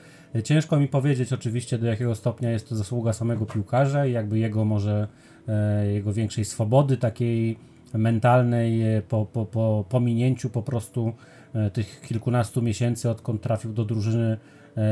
[0.42, 4.64] Ciężko mi powiedzieć oczywiście do jakiego stopnia jest to zasługa samego piłkarza i jakby jego
[4.64, 5.08] może
[5.48, 7.58] e, jego większej swobody takiej
[7.94, 11.12] mentalnej e, po, po, po pominięciu po prostu
[11.54, 14.36] e, tych kilkunastu miesięcy odkąd trafił do drużyny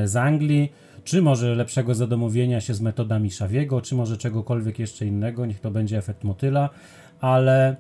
[0.05, 0.73] z Anglii,
[1.05, 5.71] czy może lepszego zadomowienia się z metodami Szawiego, czy może czegokolwiek jeszcze innego, niech to
[5.71, 6.71] będzie efekt motyla,
[7.21, 7.77] ale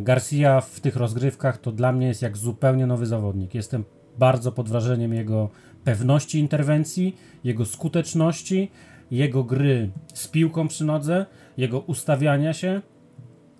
[0.00, 3.54] Garcia w tych rozgrywkach to dla mnie jest jak zupełnie nowy zawodnik.
[3.54, 3.84] Jestem
[4.18, 5.50] bardzo pod wrażeniem jego
[5.84, 8.70] pewności interwencji, jego skuteczności,
[9.10, 12.80] jego gry z piłką przy nodze, jego ustawiania się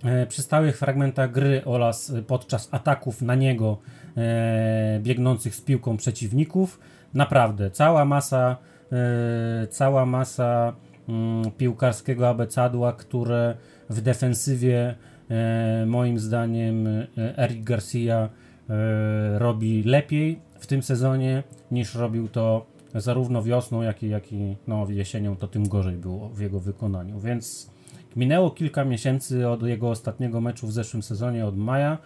[0.04, 3.78] e, przy stałych fragmentach gry oraz podczas ataków na niego
[4.16, 6.80] e, biegnących z piłką przeciwników.
[7.14, 8.56] Naprawdę, cała masa,
[8.92, 10.72] e, cała masa
[11.08, 13.54] mm, piłkarskiego abecadła, które
[13.90, 14.94] w defensywie
[15.86, 16.88] moim zdaniem
[17.36, 18.28] Eric Garcia
[19.38, 24.86] robi lepiej w tym sezonie niż robił to zarówno wiosną, jak i, jak i no,
[24.88, 27.20] jesienią, to tym gorzej było w jego wykonaniu.
[27.20, 27.70] Więc
[28.16, 31.98] minęło kilka miesięcy od jego ostatniego meczu w zeszłym sezonie, od maja.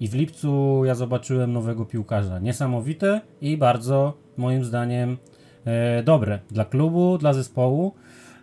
[0.00, 2.38] I w lipcu ja zobaczyłem nowego piłkarza.
[2.38, 5.16] Niesamowite i bardzo, moim zdaniem,
[5.64, 7.94] e, dobre dla klubu, dla zespołu,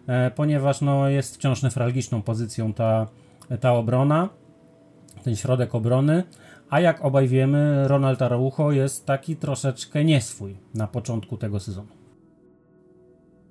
[0.08, 3.08] e, ponieważ no, jest wciąż newralgiczną pozycją ta,
[3.60, 4.30] ta obrona,
[5.24, 6.24] ten środek obrony.
[6.72, 11.88] A jak obaj wiemy, Ronald Araujo jest taki troszeczkę nieswój na początku tego sezonu.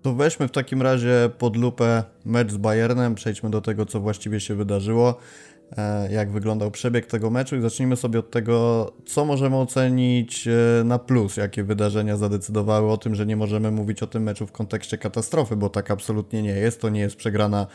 [0.02, 4.40] To weźmy w takim razie pod lupę mecz z Bayernem, przejdźmy do tego, co właściwie
[4.40, 5.14] się wydarzyło.
[5.76, 10.84] E, jak wyglądał przebieg tego meczu i zacznijmy sobie od tego, co możemy ocenić e,
[10.84, 14.52] na plus, jakie wydarzenia zadecydowały o tym, że nie możemy mówić o tym meczu w
[14.52, 16.80] kontekście katastrofy, bo tak absolutnie nie jest.
[16.80, 17.66] To nie jest przegrana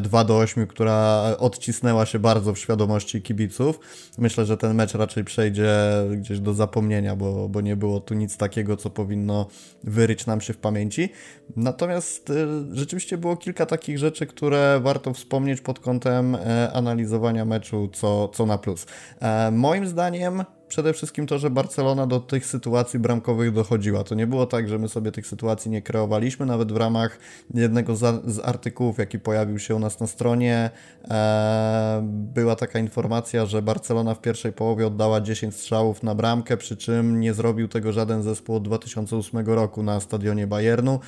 [0.00, 3.80] 2 e, do 8, która odcisnęła się bardzo w świadomości kibiców.
[4.18, 5.72] Myślę, że ten mecz raczej przejdzie
[6.16, 9.46] gdzieś do zapomnienia, bo, bo nie było tu nic takiego, co powinno
[9.84, 11.08] wyryć nam się w pamięci.
[11.56, 12.32] Natomiast
[12.72, 16.36] rzeczywiście było kilka takich rzeczy, które warto wspomnieć pod kątem
[16.72, 18.86] analizowania meczu, co, co na plus.
[19.20, 24.04] E, moim zdaniem przede wszystkim to, że Barcelona do tych sytuacji bramkowych dochodziła.
[24.04, 27.18] To nie było tak, że my sobie tych sytuacji nie kreowaliśmy, nawet w ramach
[27.54, 30.70] jednego z, artykułów, jaki pojawił się u nas na stronie,
[31.04, 36.76] e, była taka informacja, że Barcelona w pierwszej połowie oddała 10 strzałów na bramkę, przy
[36.76, 41.00] czym nie zrobił tego żaden zespół od 2008 roku na stadionie Bayernu.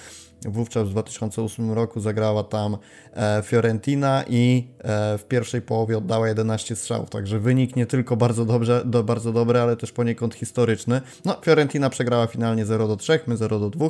[0.45, 2.77] Wówczas w 2008 roku zagrała tam
[3.13, 7.11] e, Fiorentina i e, w pierwszej połowie oddała 11 strzałów.
[7.11, 11.01] Także wynik nie tylko bardzo, dobrze, do, bardzo dobry, ale też poniekąd historyczny.
[11.25, 13.89] No, Fiorentina przegrała finalnie 0 do 3, my 0 do 2.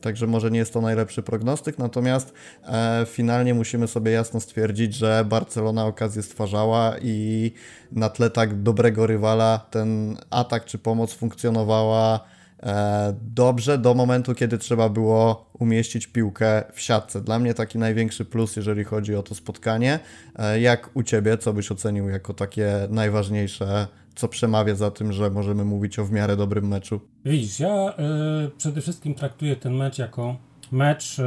[0.00, 2.32] Także może nie jest to najlepszy prognostyk, natomiast
[2.64, 7.52] e, finalnie musimy sobie jasno stwierdzić, że Barcelona okazję stwarzała i
[7.92, 12.20] na tle tak dobrego rywala ten atak czy pomoc funkcjonowała
[12.62, 17.20] E, dobrze do momentu, kiedy trzeba było umieścić piłkę w siatce.
[17.20, 19.98] Dla mnie taki największy plus, jeżeli chodzi o to spotkanie.
[20.36, 23.86] E, jak u Ciebie, co byś ocenił jako takie najważniejsze,
[24.20, 27.00] co przemawia za tym, że możemy mówić o w miarę dobrym meczu?
[27.24, 27.94] Widzisz, ja
[28.46, 30.36] y, przede wszystkim traktuję ten mecz jako
[30.72, 31.22] mecz, y,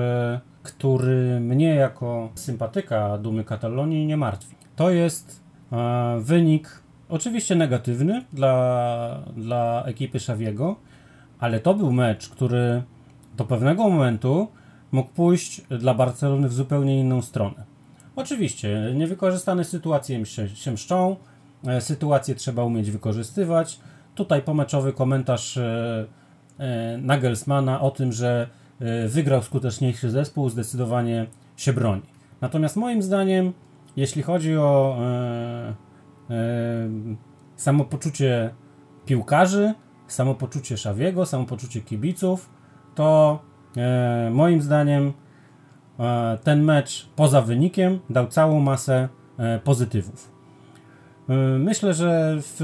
[0.63, 4.55] który mnie jako sympatyka Dumy Katalonii nie martwi.
[4.75, 5.75] To jest y,
[6.21, 10.75] wynik oczywiście negatywny dla, dla ekipy Szawiego,
[11.39, 12.83] ale to był mecz, który
[13.37, 14.47] do pewnego momentu
[14.91, 17.63] mógł pójść dla Barcelony w zupełnie inną stronę.
[18.15, 21.15] Oczywiście, niewykorzystane sytuacje się, mszczą,
[21.67, 23.79] e, sytuacje trzeba umieć wykorzystywać.
[24.15, 26.05] Tutaj pomeczowy komentarz e,
[26.59, 28.47] e, Nagelsmana o tym, że
[29.07, 32.01] wygrał skuteczniejszy zespół, zdecydowanie się broni.
[32.41, 33.53] Natomiast moim zdaniem,
[33.95, 34.97] jeśli chodzi o
[37.55, 38.53] samopoczucie
[39.05, 39.73] piłkarzy,
[40.07, 42.49] samopoczucie Szawiego, samopoczucie kibiców,
[42.95, 43.39] to
[44.31, 45.13] moim zdaniem
[46.43, 49.09] ten mecz poza wynikiem dał całą masę
[49.63, 50.32] pozytywów.
[51.29, 52.61] E, myślę, że w,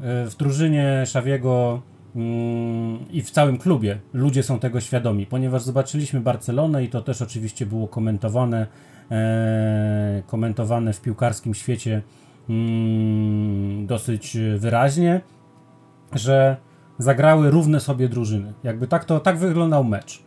[0.00, 1.82] e, w drużynie Szawiego
[2.16, 7.22] mm, i w całym klubie ludzie są tego świadomi, ponieważ zobaczyliśmy Barcelonę i to też
[7.22, 8.66] oczywiście było komentowane,
[9.10, 12.02] e, komentowane w piłkarskim świecie
[12.48, 15.20] mm, dosyć wyraźnie
[16.12, 16.56] że
[16.98, 18.52] zagrały równe sobie drużyny.
[18.64, 20.22] Jakby tak to tak wyglądał mecz.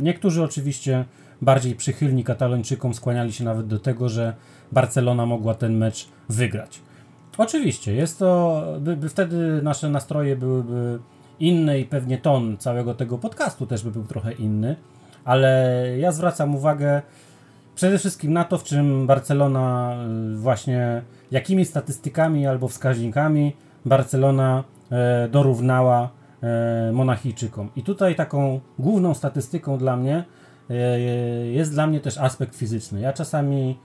[0.00, 1.04] Niektórzy oczywiście
[1.42, 4.34] bardziej przychylni Katalończykom skłaniali się nawet do tego, że
[4.72, 6.80] Barcelona mogła ten mecz wygrać.
[7.38, 10.98] Oczywiście, jest to, by, by wtedy nasze nastroje byłyby
[11.40, 14.76] inne i pewnie ton całego tego podcastu też by był trochę inny,
[15.24, 17.02] ale ja zwracam uwagę
[17.74, 19.96] przede wszystkim na to, w czym Barcelona
[20.34, 23.52] y, właśnie, jakimi statystykami albo wskaźnikami
[23.86, 26.10] Barcelona e, dorównała
[26.42, 27.70] e, Monachijczykom.
[27.76, 30.24] I tutaj taką główną statystyką dla mnie
[30.70, 31.00] e,
[31.50, 33.00] jest dla mnie też aspekt fizyczny.
[33.00, 33.78] Ja czasami,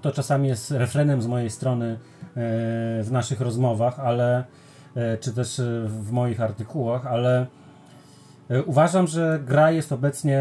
[0.00, 1.98] to czasami jest refrenem z mojej strony
[3.02, 4.44] w naszych rozmowach, ale
[5.20, 7.46] czy też w moich artykułach, ale
[8.66, 10.40] uważam, że gra jest obecnie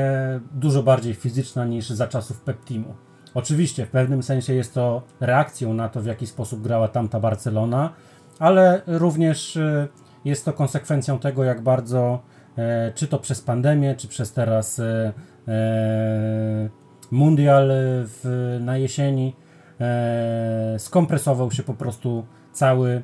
[0.52, 2.94] dużo bardziej fizyczna niż za czasów Peptimu.
[3.36, 7.94] Oczywiście w pewnym sensie jest to reakcją na to, w jaki sposób grała tamta Barcelona,
[8.40, 9.88] ale również e,
[10.26, 12.20] jest to konsekwencją tego, jak bardzo,
[12.58, 15.14] e, czy to przez pandemię, czy przez teraz e,
[17.12, 17.72] mundial
[18.06, 19.36] w, na jesieni,
[20.78, 23.04] skompresował się po prostu cały,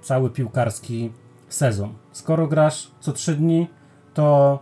[0.00, 1.12] cały piłkarski
[1.48, 1.94] sezon.
[2.12, 3.68] Skoro grasz co trzy dni,
[4.14, 4.58] to,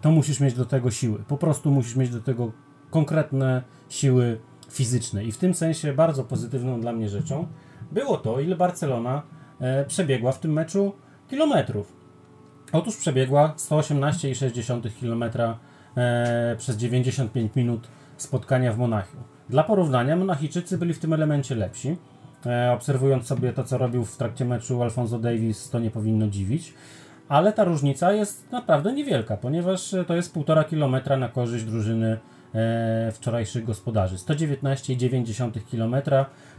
[0.00, 1.18] to musisz mieć do tego siły.
[1.28, 2.52] Po prostu musisz mieć do tego
[2.90, 4.40] konkretne siły
[4.70, 5.24] fizyczne.
[5.24, 7.46] I w tym sensie bardzo pozytywną dla mnie rzeczą
[7.92, 9.22] było to, ile Barcelona
[9.60, 10.92] e, przebiegła w tym meczu
[11.28, 11.92] kilometrów.
[12.72, 15.24] Otóż przebiegła 118,6 km
[15.96, 19.22] e, przez 95 minut spotkania w Monachium.
[19.48, 21.96] Dla porównania, Monachijczycy byli w tym elemencie lepsi.
[22.46, 26.74] E, obserwując sobie to, co robił w trakcie meczu Alfonso Davis, to nie powinno dziwić.
[27.28, 32.18] Ale ta różnica jest naprawdę niewielka, ponieważ to jest 1,5 km na korzyść drużyny
[32.54, 34.16] e, wczorajszych gospodarzy.
[34.16, 35.96] 119,9 km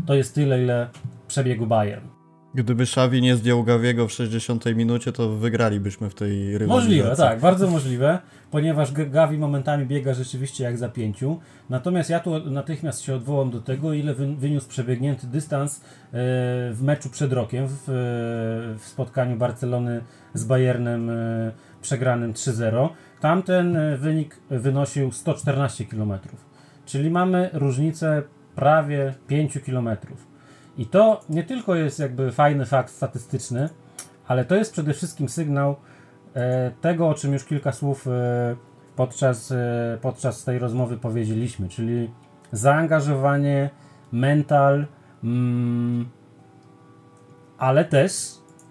[0.05, 0.89] to jest tyle, ile
[1.27, 2.07] przebiegu Bayern.
[2.53, 6.97] Gdyby Xavi nie zdjął Gawiego w 60 minucie, to wygralibyśmy w tej rywalizacji.
[6.97, 8.19] Możliwe, tak, bardzo możliwe,
[8.51, 11.39] ponieważ Gavi momentami biega rzeczywiście jak za pięciu.
[11.69, 15.81] Natomiast ja tu natychmiast się odwołam do tego, ile wy- wyniósł przebiegnięty dystans e,
[16.73, 20.01] w meczu przed rokiem, w, e, spotkaniu Barcelony
[20.33, 22.89] z Bayernem e, przegranym 3-0.
[23.19, 26.13] Tamten wynik wynosił 114 km,
[26.85, 28.23] czyli mamy różnicę
[28.55, 30.27] prawie 5 kilometrów.
[30.77, 33.69] I to nie tylko jest jakby fajny fakt statystyczny,
[34.27, 35.75] ale to jest przede wszystkim sygnał
[36.81, 38.55] tego, o czym już kilka słów e,
[38.95, 42.11] podczas, e, podczas tej rozmowy powiedzieliśmy, czyli
[42.51, 43.69] zaangażowanie,
[44.11, 44.85] mental,
[45.23, 46.09] mm,
[47.57, 48.11] ale też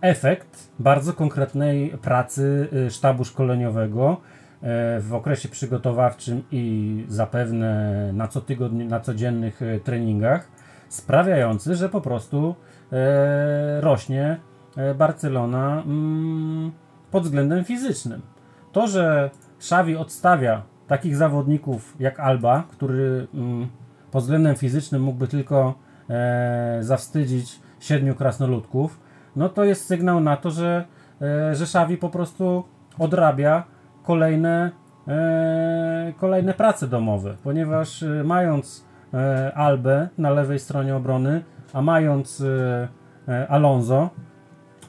[0.00, 4.20] efekt bardzo konkretnej pracy sztabu szkoleniowego
[4.62, 10.48] e, w okresie przygotowawczym i zapewne na cotygodniu, na codziennych e, treningach,
[10.88, 12.54] sprawiający, że po prostu
[12.92, 14.40] e, rośnie
[14.76, 16.72] e, Barcelona mm,
[17.10, 18.22] pod względem fizycznym.
[18.72, 23.68] To, że Xavi odstawia takich zawodników jak Alba, który mm,
[24.10, 25.74] pod względem fizycznym mógłby tylko
[26.10, 29.00] e, zawstydzić siedmiu krasnoludków,
[29.36, 30.84] no to jest sygnał na to, że,
[31.22, 32.64] e, że Xavi po prostu
[32.98, 33.64] odrabia
[34.02, 34.70] kolejne,
[35.08, 38.84] e, kolejne prace domowe, ponieważ e, mając
[39.14, 42.88] e, Albę na lewej stronie obrony, a mając e,
[43.28, 44.10] e, Alonso,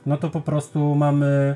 [0.06, 1.56] no to po prostu mamy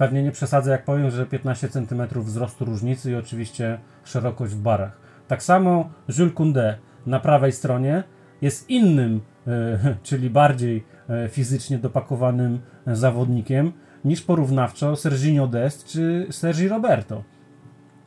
[0.00, 5.00] pewnie nie przesadzę jak powiem, że 15 cm wzrostu różnicy i oczywiście szerokość w barach.
[5.28, 6.74] Tak samo Jules Koundé
[7.06, 8.02] na prawej stronie
[8.42, 9.78] jest innym, e,
[10.08, 13.72] czyli bardziej e, fizycznie dopakowanym e, zawodnikiem
[14.04, 17.24] niż porównawczo Serginho Dest czy Sergi Roberto.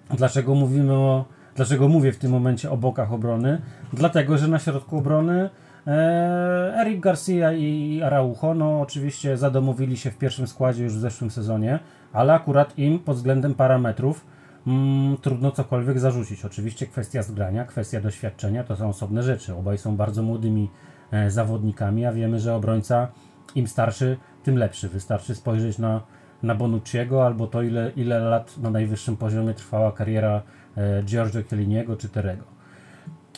[0.09, 1.25] Dlaczego mówimy o,
[1.55, 3.61] dlaczego mówię w tym momencie o bokach obrony?
[3.93, 5.49] Dlatego, że na środku obrony
[5.85, 11.79] Eric Garcia i Araujo, no oczywiście zadomowili się w pierwszym składzie już w zeszłym sezonie,
[12.13, 14.25] ale akurat im pod względem parametrów
[14.67, 16.45] mm, trudno cokolwiek zarzucić.
[16.45, 19.55] Oczywiście kwestia zgrania, kwestia doświadczenia to są osobne rzeczy.
[19.55, 20.69] Obaj są bardzo młodymi
[21.11, 23.07] e, zawodnikami, a wiemy, że obrońca
[23.55, 24.89] im starszy, tym lepszy.
[24.89, 26.01] Wystarczy spojrzeć na,
[26.43, 30.41] na Bonucciego albo to, ile, ile lat na najwyższym poziomie trwała kariera
[30.77, 32.43] e, Giorgio Chielliniego czy Terego.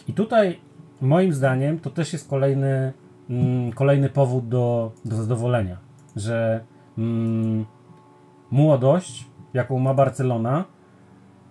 [0.08, 0.60] I tutaj
[1.02, 2.94] moim zdaniem to też jest kolejny,
[3.30, 5.78] mm, kolejny powód do, do zadowolenia,
[6.16, 6.64] że
[6.98, 7.66] mm,
[8.52, 10.66] młodość, jaką ma Barcelona,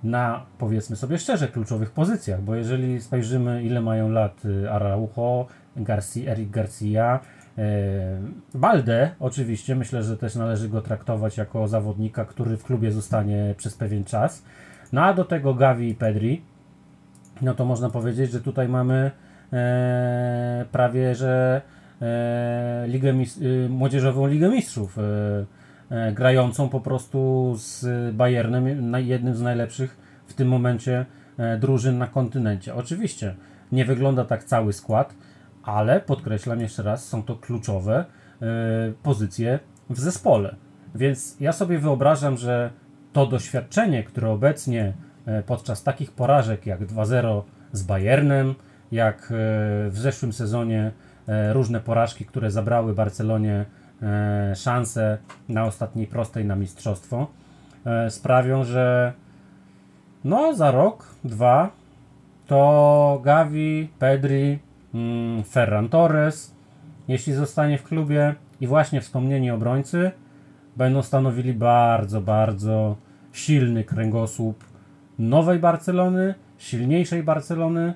[0.05, 6.31] na powiedzmy sobie szczerze kluczowych pozycjach, bo jeżeli spojrzymy ile mają lat y, Araujo, Garcia,
[6.31, 7.21] Eric Garcia,
[7.59, 8.21] e,
[8.55, 13.75] Balde oczywiście, myślę, że też należy go traktować jako zawodnika, który w klubie zostanie przez
[13.75, 14.45] pewien czas.
[14.93, 16.43] No a do tego Gavi i Pedri,
[17.43, 19.11] no to można powiedzieć, że tutaj mamy
[19.53, 21.63] e, prawie, że
[22.03, 25.03] e, ligę, y, młodzieżową Ligę Mistrzów, e,
[25.91, 31.07] e, grającą po prostu z Bayernem, jednym z najlepszych w tym momencie
[31.61, 32.75] drużyn na kontynencie.
[32.75, 33.35] Oczywiście
[33.73, 35.15] nie wygląda tak cały skład,
[35.63, 38.05] ale podkreślam jeszcze raz, są to kluczowe
[39.03, 39.59] pozycje
[39.91, 40.55] w zespole.
[40.95, 42.71] Więc ja sobie wyobrażam, że
[43.13, 44.93] to doświadczenie, które obecnie
[45.47, 47.43] podczas takich porażek jak 2-0
[47.73, 48.55] z Bayernem,
[48.93, 49.27] jak e,
[49.91, 50.93] w zeszłym sezonie
[51.29, 53.65] e, różne porażki, które zabrały Barcelonie
[54.03, 55.19] e, szansę
[55.49, 57.27] na ostatniej prostej na mistrzostwo,
[58.09, 59.13] sprawią, że
[60.25, 61.71] no za rok, dwa
[62.47, 64.59] to Gavi, Pedri,
[64.95, 66.55] mm, Ferran Torres,
[67.09, 70.11] jeśli zostanie w klubie i właśnie wspomnieni obrońcy,
[70.77, 72.97] będą stanowili bardzo, bardzo
[73.33, 74.65] silny kręgosłup
[75.19, 77.95] nowej Barcelony, silniejszej Barcelony,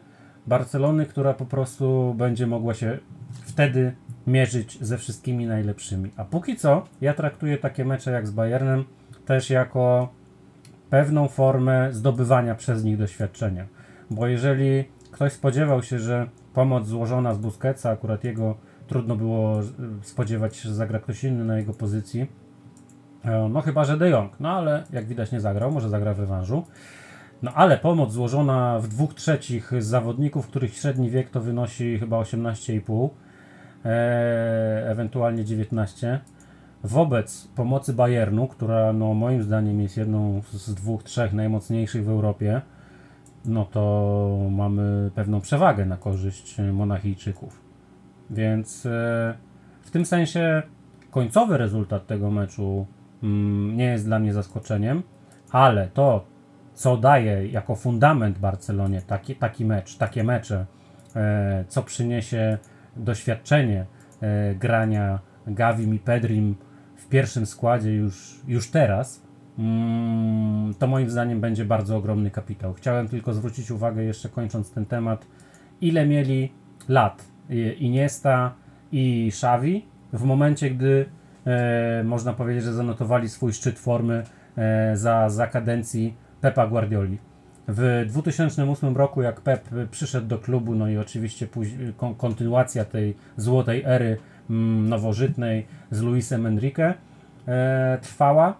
[0.49, 2.99] Barcelony, która po prostu będzie mogła się
[3.45, 3.93] wtedy
[4.27, 6.11] mierzyć ze wszystkimi najlepszymi.
[6.17, 8.85] A póki co, ja traktuję takie mecze jak z Bayernem
[9.27, 10.09] też jako
[10.91, 13.67] pewną formę zdobywania przez nich doświadczenia.
[14.11, 18.55] Bo jeżeli ktoś spodziewał się, że pomoc złożona z Busquetsa, akurat jego
[18.87, 19.61] trudno było
[20.03, 22.27] spodziewać się, że zagra ktoś inny na jego pozycji,
[23.25, 26.21] e, no chyba, że De Jong, no ale jak widać nie zagrał, może zagra w
[26.21, 26.65] rewanżu.
[27.43, 32.17] No ale pomoc złożona w dwóch trzecich z zawodników, których średni wiek to wynosi chyba
[32.21, 33.09] 18,5,
[33.85, 36.21] e, ewentualnie 19.
[36.85, 42.61] Wobec pomocy Bayernu, która no, moim zdaniem jest jedną z dwóch, trzech najmocniejszych w Europie,
[43.45, 47.61] no to mamy pewną przewagę na korzyść Monachijczyków.
[48.31, 49.35] Więc e,
[49.83, 50.63] w tym sensie
[51.11, 52.87] końcowy rezultat tego meczu
[53.23, 55.03] mm, nie jest dla mnie zaskoczeniem,
[55.51, 56.25] ale to,
[56.79, 60.67] co daje jako fundament Barcelonie taki, taki mecz, takie mecze,
[61.17, 62.59] e, co przyniesie
[62.97, 63.87] doświadczenie
[64.21, 66.55] e, grania Gavim i Pedrim
[66.97, 69.23] w pierwszym składzie już, już teraz,
[69.59, 72.75] mm, to moim zdaniem będzie bardzo ogromny kapitał.
[72.75, 75.27] Chciałem tylko zwrócić uwagę, jeszcze kończąc ten temat,
[75.81, 76.53] ile mieli
[76.89, 77.25] lat
[77.79, 78.55] Iniesta
[78.93, 81.07] i Xavi w momencie, gdy
[81.47, 84.23] e, można powiedzieć, że zanotowali swój szczyt formy
[84.95, 87.19] za, za kadencji Pepa Guardioli.
[87.69, 91.49] W 2008 roku, jak Pep przyszedł do klubu, no i oczywiście
[92.17, 94.17] kontynuacja tej złotej ery
[94.51, 96.95] mm, nowożytnej z Luisem Enrique
[97.49, 98.57] e, trwała,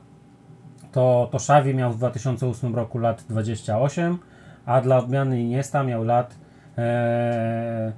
[0.93, 4.19] to, to Xavi miał w 2008 roku lat 28,
[4.67, 6.39] a dla odmiany Iniesta miał lat
[6.79, 7.93] e,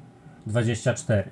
[0.47, 1.31] 24.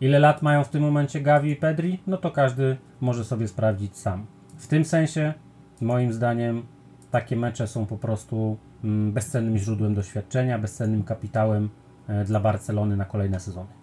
[0.00, 2.00] Ile lat mają w tym momencie Gavi i Pedri?
[2.06, 4.26] No to każdy może sobie sprawdzić sam.
[4.56, 5.34] W tym sensie,
[5.80, 6.62] moim zdaniem,
[7.10, 11.68] takie mecze są po prostu mm, bezcennym źródłem doświadczenia, bezcennym kapitałem
[12.08, 13.77] e, dla Barcelony na kolejne sezony.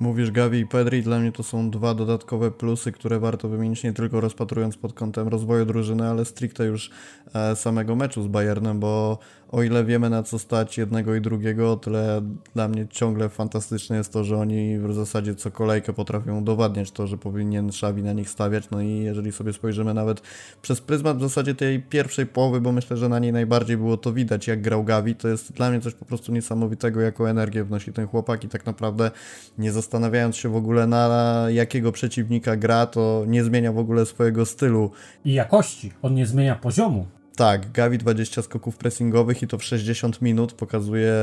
[0.00, 3.92] Mówisz Gavi i Pedri, dla mnie to są dwa dodatkowe plusy, które warto wymienić nie
[3.92, 6.90] tylko rozpatrując pod kątem rozwoju drużyny, ale stricte już
[7.34, 9.18] e, samego meczu z Bayernem, bo
[9.52, 12.22] o ile wiemy na co stać jednego i drugiego, o tyle
[12.54, 17.06] dla mnie ciągle fantastyczne jest to, że oni w zasadzie co kolejkę potrafią udowadniać to,
[17.06, 18.70] że powinien Xavi na nich stawiać.
[18.70, 20.22] No i jeżeli sobie spojrzymy nawet
[20.62, 24.12] przez pryzmat w zasadzie tej pierwszej połowy, bo myślę, że na niej najbardziej było to
[24.12, 27.92] widać, jak grał Gavi, to jest dla mnie coś po prostu niesamowitego, jaką energię wnosi
[27.92, 29.10] ten chłopak i tak naprawdę
[29.58, 34.46] nie zastanawiając się w ogóle na jakiego przeciwnika gra, to nie zmienia w ogóle swojego
[34.46, 34.90] stylu.
[35.24, 35.92] I jakości.
[36.02, 37.06] On nie zmienia poziomu.
[37.36, 41.14] Tak, Gavi 20 skoków pressingowych i to w 60 minut pokazuje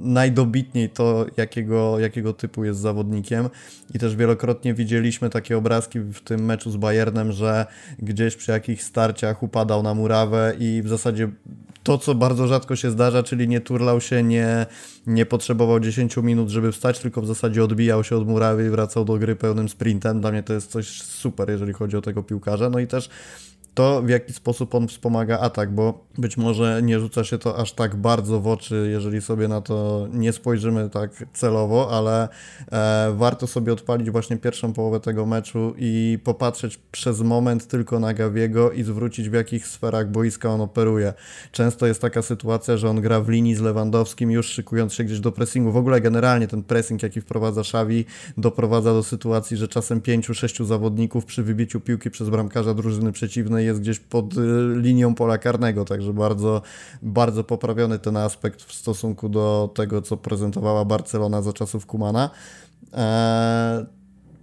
[0.00, 3.48] najdobitniej to, jakiego, jakiego typu jest zawodnikiem.
[3.94, 7.66] I też wielokrotnie widzieliśmy takie obrazki w tym meczu z Bayernem, że
[7.98, 11.28] gdzieś przy jakichś starciach upadał na murawę i w zasadzie
[11.82, 14.66] to, co bardzo rzadko się zdarza, czyli nie turlał się, nie,
[15.06, 19.04] nie potrzebował 10 minut, żeby wstać, tylko w zasadzie odbijał się od murawy i wracał
[19.04, 20.20] do gry pełnym sprintem.
[20.20, 22.70] Dla mnie to jest coś super, jeżeli chodzi o tego piłkarza.
[22.70, 23.08] No i też
[23.74, 27.72] to, w jaki sposób on wspomaga atak, bo być może nie rzuca się to aż
[27.72, 32.28] tak bardzo w oczy, jeżeli sobie na to nie spojrzymy tak celowo, ale
[32.72, 38.14] e, warto sobie odpalić właśnie pierwszą połowę tego meczu i popatrzeć przez moment tylko na
[38.14, 41.12] Gawiego i zwrócić w jakich sferach boiska on operuje.
[41.52, 45.20] Często jest taka sytuacja, że on gra w linii z Lewandowskim, już szykując się gdzieś
[45.20, 45.72] do pressingu.
[45.72, 48.04] W ogóle generalnie ten pressing, jaki wprowadza Xavi,
[48.38, 53.61] doprowadza do sytuacji, że czasem pięciu, sześciu zawodników przy wybiciu piłki przez bramkarza drużyny przeciwnej
[53.64, 54.40] jest gdzieś pod y,
[54.76, 56.62] linią pola karnego, także bardzo,
[57.02, 62.30] bardzo poprawiony ten aspekt w stosunku do tego, co prezentowała Barcelona za czasów Kumana.
[62.92, 64.01] Eee,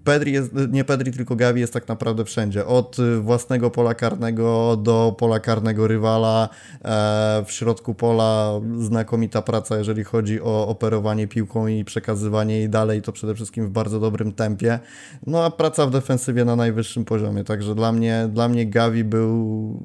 [0.09, 2.65] Pedri jest, nie Pedri, tylko Gavi jest tak naprawdę wszędzie.
[2.65, 6.49] Od własnego pola karnego do pola karnego rywala.
[6.85, 13.01] E, w środku pola znakomita praca, jeżeli chodzi o operowanie piłką i przekazywanie jej dalej,
[13.01, 14.79] to przede wszystkim w bardzo dobrym tempie.
[15.27, 17.43] No a praca w defensywie na najwyższym poziomie.
[17.43, 19.79] Także dla mnie, dla mnie Gavi był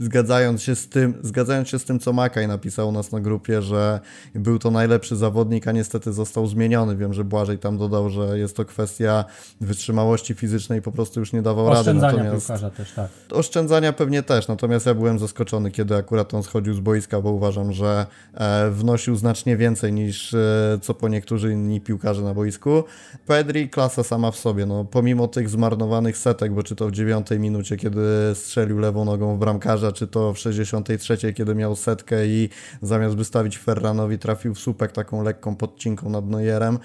[0.00, 3.62] zgadzając się z tym, zgadzając się z tym, co Makaj napisał u nas na grupie,
[3.62, 4.00] że
[4.34, 6.96] był to najlepszy zawodnik, a niestety został zmieniony.
[6.96, 9.24] Wiem, że Błażej tam dodał, że jest to kwestia
[9.60, 12.16] wytrzymałości fizycznej po prostu już nie dawał Oszczędzania rady.
[12.16, 13.10] Natomiast piłkarza też, tak.
[13.30, 17.72] Oszczędzania pewnie też, natomiast ja byłem zaskoczony, kiedy akurat on schodził z boiska, bo uważam,
[17.72, 22.84] że e, wnosił znacznie więcej niż e, co po niektórzy inni piłkarze na boisku.
[23.26, 27.40] Pedri klasa sama w sobie, no pomimo tych zmarnowanych setek, bo czy to w dziewiątej
[27.40, 28.00] minucie, kiedy
[28.34, 32.48] strzelił lewą nogą w bramkarza, czy to w 63, kiedy miał setkę i
[32.82, 36.78] zamiast wystawić Ferranowi trafił w słupek taką lekką podcinką nad Neuerem.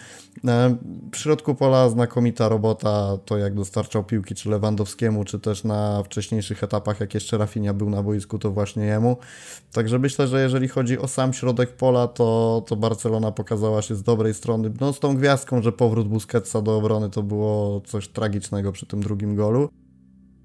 [0.47, 0.75] E,
[1.11, 6.63] w środku pola znakomita robota, to jak dostarczał piłki czy Lewandowskiemu, czy też na wcześniejszych
[6.63, 9.17] etapach, jak jeszcze Rafinha był na boisku, to właśnie jemu.
[9.71, 14.03] Także myślę, że jeżeli chodzi o sam środek pola, to, to Barcelona pokazała się z
[14.03, 14.71] dobrej strony.
[14.81, 19.01] No z tą gwiazdką, że powrót Busquetsa do obrony to było coś tragicznego przy tym
[19.01, 19.69] drugim golu.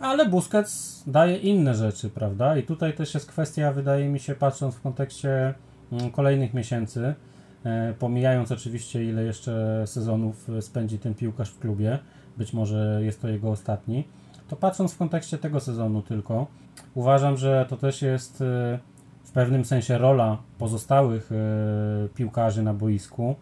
[0.01, 2.57] Ale Busquets daje inne rzeczy, prawda?
[2.57, 5.55] I tutaj też jest kwestia, wydaje mi się, patrząc w kontekście
[5.93, 7.15] mm, kolejnych miesięcy,
[7.65, 11.99] e, pomijając oczywiście ile jeszcze sezonów spędzi ten piłkarz w klubie,
[12.37, 14.05] być może jest to jego ostatni,
[14.49, 16.47] to patrząc w kontekście tego sezonu tylko,
[16.95, 18.79] uważam, że to też jest e,
[19.25, 23.37] w pewnym sensie rola pozostałych e, piłkarzy na boisku,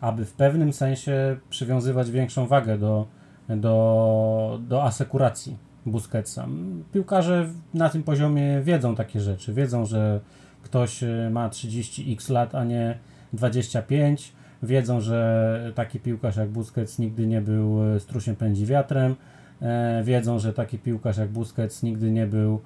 [0.00, 3.06] aby w pewnym sensie przywiązywać większą wagę do,
[3.48, 6.48] do, do asekuracji Busquetsa.
[6.92, 10.20] Piłkarze na tym poziomie wiedzą takie rzeczy, wiedzą, że
[10.62, 12.98] ktoś e, ma 30x lat, a nie
[13.32, 19.16] 25, wiedzą, że taki piłkarz jak Busquets nigdy nie był e, strusiem pędzi wiatrem,
[19.62, 22.60] e, wiedzą, że taki piłkarz jak Busquets nigdy nie był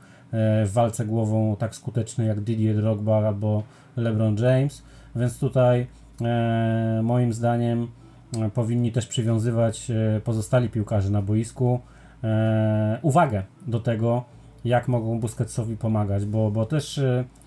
[0.65, 3.63] w walce głową tak skuteczny jak Didier Drogba albo
[3.97, 4.83] LeBron James,
[5.17, 5.87] więc tutaj
[7.03, 7.89] moim zdaniem
[8.55, 9.93] powinni też przywiązywać
[10.25, 11.81] pozostali piłkarze na boisku
[13.03, 14.25] uwagę do tego,
[14.65, 17.01] jak mogą Busquetsowi pomagać, bo, bo też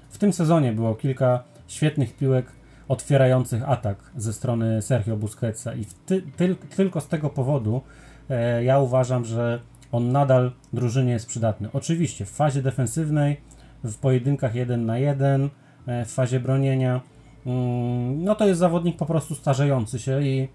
[0.09, 2.51] w tym sezonie było kilka świetnych piłek
[2.89, 7.81] otwierających atak ze strony Sergio Busquetsa i ty, ty, tylko z tego powodu
[8.29, 9.59] e, ja uważam, że
[9.91, 11.69] on nadal drużynie jest przydatny.
[11.73, 13.41] Oczywiście w fazie defensywnej,
[13.83, 15.49] w pojedynkach 1 na 1,
[15.85, 17.01] e, w fazie bronienia,
[17.45, 20.47] mm, no to jest zawodnik po prostu starzejący się i,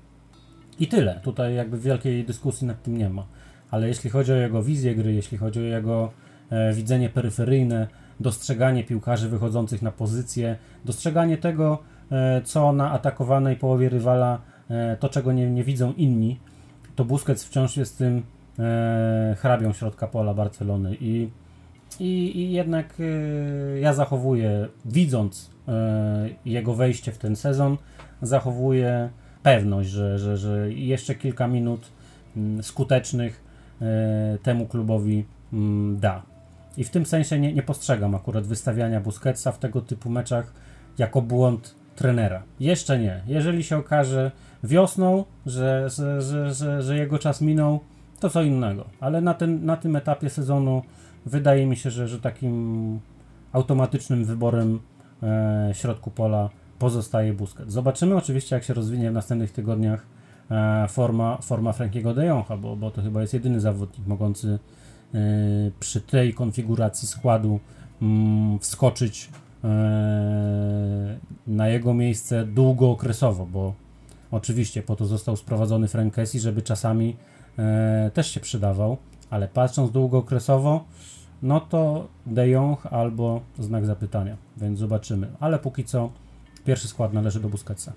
[0.78, 1.20] i tyle.
[1.22, 3.26] Tutaj jakby wielkiej dyskusji nad tym nie ma.
[3.74, 6.10] Ale jeśli chodzi o jego wizję gry, jeśli chodzi o jego
[6.50, 7.88] e, widzenie peryferyjne,
[8.20, 11.78] dostrzeganie piłkarzy wychodzących na pozycję, dostrzeganie tego,
[12.12, 16.40] e, co na atakowanej połowie rywala, e, to czego nie, nie widzą inni,
[16.96, 18.22] to Busquets wciąż jest tym
[19.36, 20.96] hrabią środka pola Barcelony.
[21.00, 21.30] I,
[22.00, 22.94] i, i jednak
[23.80, 25.50] ja zachowuję, widząc
[26.44, 27.76] jego wejście w ten sezon,
[28.22, 29.08] zachowuję
[29.42, 31.90] pewność, że, że, że jeszcze kilka minut
[32.36, 33.44] mm, skutecznych
[34.42, 36.22] temu klubowi mm, da.
[36.76, 40.52] I w tym sensie nie, nie postrzegam akurat wystawiania Busquetsa w tego typu meczach
[40.98, 42.42] jako błąd trenera.
[42.60, 43.22] Jeszcze nie.
[43.26, 44.30] Jeżeli się okaże
[44.64, 47.80] wiosną, że, że, że, że, że jego czas minął,
[48.20, 48.84] to co innego.
[49.00, 50.82] Ale na, ten, na tym etapie sezonu
[51.26, 53.00] wydaje mi się, że, że takim
[53.52, 54.80] automatycznym wyborem
[55.22, 57.72] e, środku pola pozostaje Busquets.
[57.72, 60.13] Zobaczymy oczywiście, jak się rozwinie w następnych tygodniach e,
[60.88, 64.58] forma, forma Frankiego de Jonga, bo, bo to chyba jest jedyny zawodnik mogący
[65.14, 67.60] E, przy tej konfiguracji składu
[68.02, 69.30] mm, wskoczyć
[69.64, 73.74] e, na jego miejsce długookresowo, bo
[74.30, 77.16] oczywiście po to został sprowadzony Frank żeby czasami
[77.58, 78.96] e, też się przydawał,
[79.30, 80.84] ale patrząc długookresowo,
[81.42, 85.30] no to De Jong albo znak zapytania, więc zobaczymy.
[85.40, 86.10] Ale póki co
[86.64, 87.92] pierwszy skład należy do Busquetsa.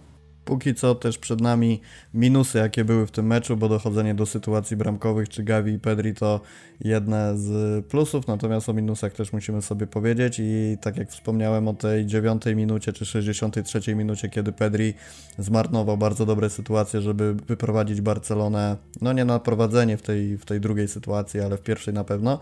[0.48, 1.82] Póki co też przed nami
[2.14, 6.14] minusy, jakie były w tym meczu, bo dochodzenie do sytuacji bramkowych czy Gavi i Pedri
[6.14, 6.42] to
[6.82, 11.74] jedne z plusów, natomiast o minusach też musimy sobie powiedzieć i tak jak wspomniałem o
[11.74, 14.94] tej 9 minucie czy 63 minucie, kiedy Pedri
[15.38, 20.62] zmarnował bardzo dobre sytuacje, żeby wyprowadzić Barcelonę, no nie na prowadzenie w tej, w tej
[20.62, 22.40] drugiej sytuacji, ale w pierwszej na pewno,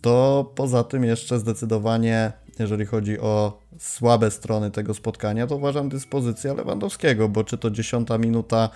[0.00, 2.32] to poza tym jeszcze zdecydowanie
[2.62, 8.18] jeżeli chodzi o słabe strony tego spotkania, to uważam dyspozycja Lewandowskiego, bo czy to dziesiąta
[8.18, 8.68] minuta,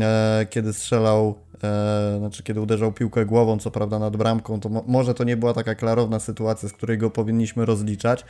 [0.00, 4.84] e, kiedy strzelał, e, znaczy kiedy uderzał piłkę głową, co prawda nad bramką, to mo
[4.86, 8.24] może to nie była taka klarowna sytuacja, z której go powinniśmy rozliczać,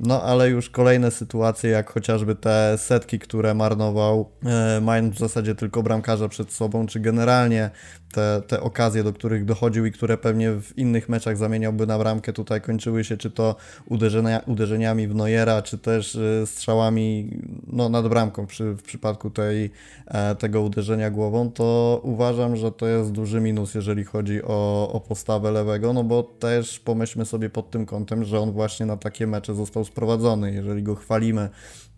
[0.00, 5.54] no ale już kolejne sytuacje, jak chociażby te setki, które marnował, e, mając w zasadzie
[5.54, 7.70] tylko bramkarza przed sobą, czy generalnie
[8.12, 12.32] te, te okazje, do których dochodził i które pewnie w innych meczach zamieniałby na bramkę,
[12.32, 17.30] tutaj kończyły się czy to uderzenia, uderzeniami w Neuera, czy też y, strzałami
[17.66, 19.70] no, nad bramką przy, w przypadku tej,
[20.06, 25.00] e, tego uderzenia głową, to uważam, że to jest duży minus, jeżeli chodzi o, o
[25.00, 29.26] postawę lewego, no bo też pomyślmy sobie pod tym kątem, że on właśnie na takie
[29.26, 30.52] mecze został sprowadzony.
[30.52, 31.48] Jeżeli go chwalimy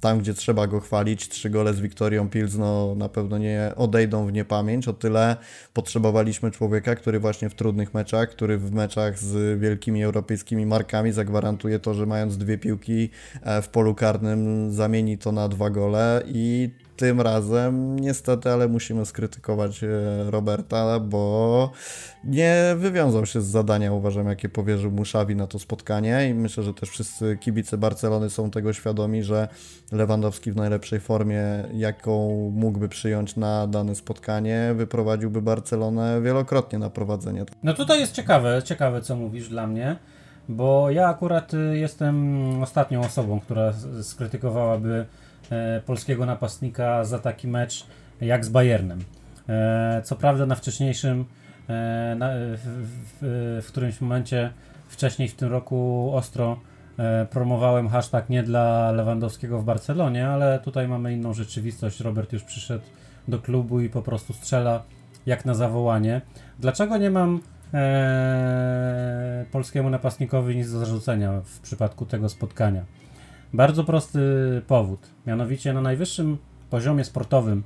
[0.01, 1.29] tam, gdzie trzeba go chwalić.
[1.29, 4.89] Trzy gole z Wiktorią Pilzno na pewno nie odejdą w niepamięć.
[4.89, 5.37] O tyle
[5.75, 11.79] potrzebowaliśmy człowieka, który właśnie w trudnych meczach, który w meczach z wielkimi europejskimi markami zagwarantuje
[11.79, 13.11] to, że mając dwie piłki
[13.43, 16.71] e, w polu karnym zamieni to na dwa gole i
[17.01, 19.89] tym razem niestety, ale musimy skrytykować e,
[20.31, 21.71] Roberta, bo
[22.25, 26.75] nie wywiązał się z zadania, uważam, jakie powierzył Muszawi na to spotkanie i myślę, że
[26.75, 29.49] też wszyscy kibice Barcelony są tego świadomi, że
[29.93, 31.43] Lewandowski w najlepszej formie,
[31.75, 37.45] jaką mógłby przyjąć na dane spotkanie, wyprowadziłby Barcelonę wielokrotnie na prowadzenie.
[37.63, 39.97] No tutaj jest ciekawe, ciekawe co mówisz dla mnie,
[40.49, 43.73] bo ja akurat y, jestem ostatnią osobą, która
[44.03, 45.07] skrytykowałaby
[45.87, 47.87] polskiego napastnika za taki mecz
[48.21, 49.05] jak z Bayernem.
[49.49, 51.25] E, co prawda na wcześniejszym, e,
[53.21, 54.53] w, którymś momencie
[54.89, 56.61] wcześniej w tym roku ostro
[57.31, 62.01] promowałem hashtag nie dla Lewandowskiego w Barcelonie, ale tutaj mamy inną rzeczywistość.
[62.01, 62.85] Robert już przyszedł
[63.29, 64.83] do klubu i po prostu strzela
[65.27, 66.21] jak na zawołanie.
[66.59, 67.41] Dlaczego nie mam
[67.75, 72.85] e, polskiemu napastnikowi nic do zarzucenia w przypadku tego spotkania.
[73.53, 74.21] Bardzo prosty
[74.67, 76.39] powód, mianowicie na najwyższym
[76.71, 77.63] poziomie sportowym,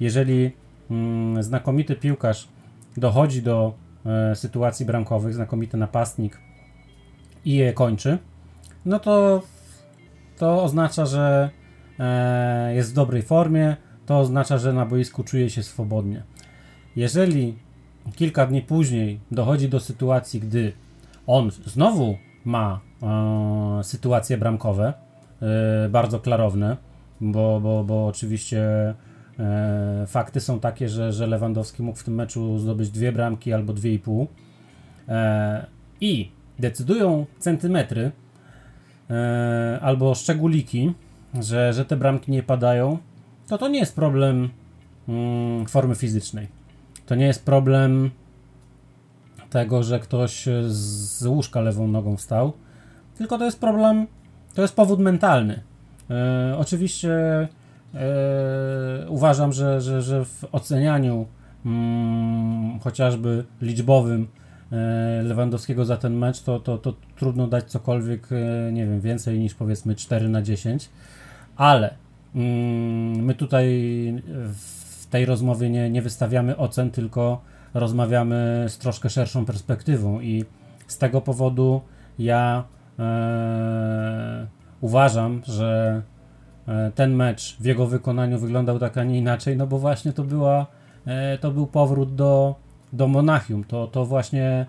[0.00, 0.50] jeżeli
[0.90, 2.48] mm, znakomity piłkarz
[2.96, 3.74] dochodzi do
[4.06, 6.40] e, sytuacji bramkowych, znakomity napastnik
[7.44, 8.18] i je kończy,
[8.84, 9.42] no to
[10.38, 11.50] to oznacza, że
[11.98, 13.76] e, jest w dobrej formie,
[14.06, 16.22] to oznacza, że na boisku czuje się swobodnie.
[16.96, 17.58] Jeżeli
[18.14, 20.72] kilka dni później dochodzi do sytuacji, gdy
[21.26, 25.05] on znowu ma e, sytuacje bramkowe,
[25.88, 26.76] bardzo klarowne,
[27.20, 28.94] bo, bo, bo oczywiście
[29.38, 33.72] e, fakty są takie, że, że Lewandowski mógł w tym meczu zdobyć dwie bramki albo
[33.72, 34.26] dwie i pół
[35.08, 35.66] e,
[36.00, 38.12] i decydują centymetry
[39.10, 40.94] e, albo szczególiki,
[41.40, 42.98] że, że te bramki nie padają,
[43.48, 44.48] to to nie jest problem
[45.08, 46.48] mm, formy fizycznej.
[47.06, 48.10] To nie jest problem
[49.50, 52.52] tego, że ktoś z łóżka lewą nogą wstał,
[53.18, 54.06] tylko to jest problem,
[54.56, 55.62] to jest powód mentalny.
[56.10, 57.10] E, oczywiście
[57.94, 61.26] e, uważam, że, że, że w ocenianiu
[61.66, 64.28] mm, chociażby liczbowym
[64.72, 69.38] e, Lewandowskiego za ten mecz, to, to, to trudno dać cokolwiek, e, nie wiem, więcej
[69.38, 70.88] niż powiedzmy 4 na 10,
[71.56, 71.94] ale
[72.34, 73.66] mm, my tutaj
[74.54, 77.40] w tej rozmowie nie, nie wystawiamy ocen, tylko
[77.74, 80.44] rozmawiamy z troszkę szerszą perspektywą i
[80.86, 81.80] z tego powodu
[82.18, 82.64] ja
[82.98, 84.46] e,
[84.80, 86.02] uważam, że
[86.68, 90.24] e, ten mecz w jego wykonaniu wyglądał tak, a nie inaczej, no bo właśnie to
[90.24, 90.66] była,
[91.06, 92.54] e, to był powrót do,
[92.92, 94.66] do Monachium, to, to właśnie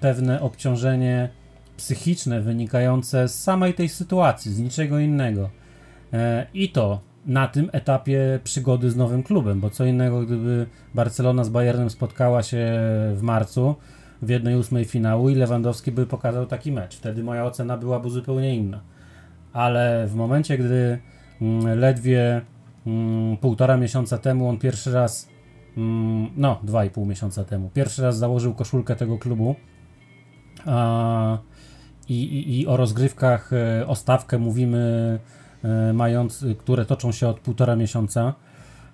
[0.00, 1.28] pewne obciążenie
[1.76, 5.50] psychiczne wynikające z samej tej sytuacji, z niczego innego.
[6.54, 11.48] I to na tym etapie przygody z nowym klubem, bo co innego, gdyby Barcelona z
[11.48, 12.66] Bayernem spotkała się
[13.14, 13.74] w marcu
[14.22, 16.96] w jednej ósmej finału i Lewandowski by pokazał taki mecz.
[16.96, 18.80] Wtedy moja ocena byłaby zupełnie inna.
[19.52, 20.98] Ale w momencie, gdy
[21.40, 22.40] mm, ledwie
[22.86, 25.28] mm, półtora miesiąca temu on pierwszy raz,
[25.76, 29.54] mm, no dwa i pół miesiąca temu, pierwszy raz założył koszulkę tego klubu
[30.66, 31.38] a,
[32.08, 35.18] i, i, i o rozgrywkach, e, o stawkę mówimy
[35.64, 38.34] e, mając, które toczą się od półtora miesiąca,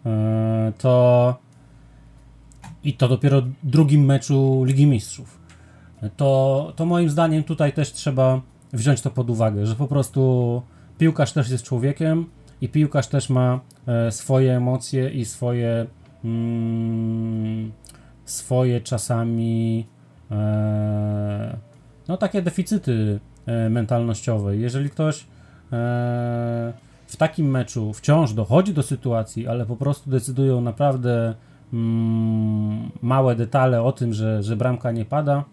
[0.07, 1.37] e, to
[2.85, 5.41] i to dopiero drugim meczu Ligi Mistrzów.
[6.16, 8.41] To, to moim zdaniem tutaj też trzeba
[8.72, 10.62] wziąć to pod uwagę, że po prostu
[10.99, 12.26] piłkarz też jest człowiekiem
[12.61, 15.87] i piłkarz też ma e, swoje emocje i swoje
[16.24, 17.72] mm,
[18.24, 19.87] swoje czasami
[20.31, 21.57] e,
[22.09, 24.57] no takie deficyty e, mentalnościowe.
[24.57, 25.26] Jeżeli ktoś e,
[27.07, 31.35] w takim meczu wciąż dochodzi do sytuacji, ale po prostu decydują naprawdę
[33.03, 35.45] małe detale o tym, że, że bramka nie pada,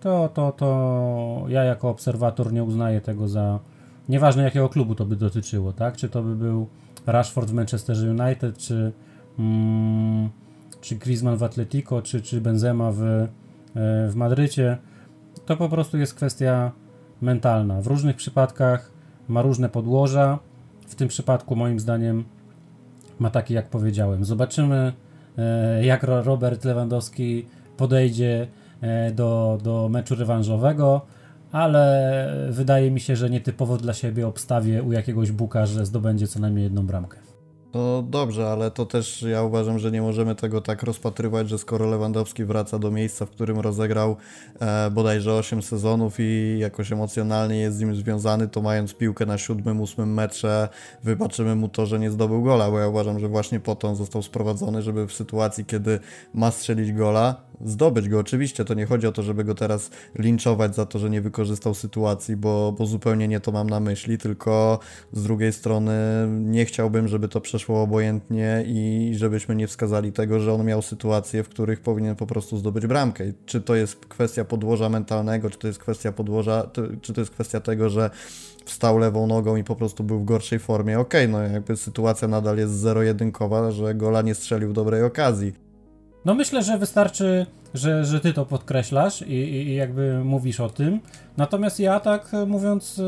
[0.00, 3.58] to, to, to ja jako obserwator nie uznaję tego za.
[4.08, 5.96] Nieważne jakiego klubu to by dotyczyło, tak?
[5.96, 6.66] Czy to by był
[7.06, 8.92] Rashford w Manchester United, czy,
[9.38, 10.28] mm,
[10.80, 13.28] czy Griezmann w Atletico, czy, czy Benzema w, e,
[14.08, 14.78] w Madrycie.
[15.46, 16.72] To po prostu jest kwestia
[17.20, 17.80] mentalna.
[17.80, 18.92] W różnych przypadkach
[19.28, 20.38] ma różne podłoża.
[20.86, 22.24] W tym przypadku, moim zdaniem,
[23.18, 24.24] ma takie, jak powiedziałem.
[24.24, 24.92] Zobaczymy,
[25.82, 28.46] jak Robert Lewandowski podejdzie
[28.80, 31.06] e, do, do meczu rewanżowego,
[31.52, 36.40] ale wydaje mi się, że nietypowo dla siebie obstawię u jakiegoś buka, że zdobędzie co
[36.40, 37.27] najmniej jedną bramkę.
[37.74, 41.86] No dobrze, ale to też ja uważam, że nie możemy tego tak rozpatrywać, że skoro
[41.86, 44.16] Lewandowski wraca do miejsca, w którym rozegrał
[44.60, 49.38] e, bodajże 8 sezonów i jakoś emocjonalnie jest z nim związany, to mając piłkę na
[49.38, 50.68] siódmym, ósmym metrze,
[51.02, 53.96] wybaczymy mu to, że nie zdobył gola, bo ja uważam, że właśnie po to on
[53.96, 56.00] został sprowadzony, żeby w sytuacji, kiedy
[56.34, 58.18] ma strzelić gola, zdobyć go.
[58.18, 61.74] Oczywiście to nie chodzi o to, żeby go teraz linczować za to, że nie wykorzystał
[61.74, 64.78] sytuacji, bo, bo zupełnie nie to mam na myśli, tylko
[65.12, 65.92] z drugiej strony
[66.28, 71.42] nie chciałbym, żeby to przeszło obojętnie i żebyśmy nie wskazali tego, że on miał sytuacje,
[71.42, 73.24] w których powinien po prostu zdobyć bramkę.
[73.46, 76.70] Czy to jest kwestia podłoża mentalnego, czy to jest kwestia podłoża,
[77.02, 78.10] czy to jest kwestia tego, że
[78.64, 80.98] wstał lewą nogą i po prostu był w gorszej formie.
[80.98, 85.67] Okej, okay, no jakby sytuacja nadal jest zero-jedynkowa, że gola nie strzelił dobrej okazji.
[86.28, 91.00] No myślę, że wystarczy, że, że ty to podkreślasz i, i jakby mówisz o tym.
[91.36, 93.02] Natomiast ja tak mówiąc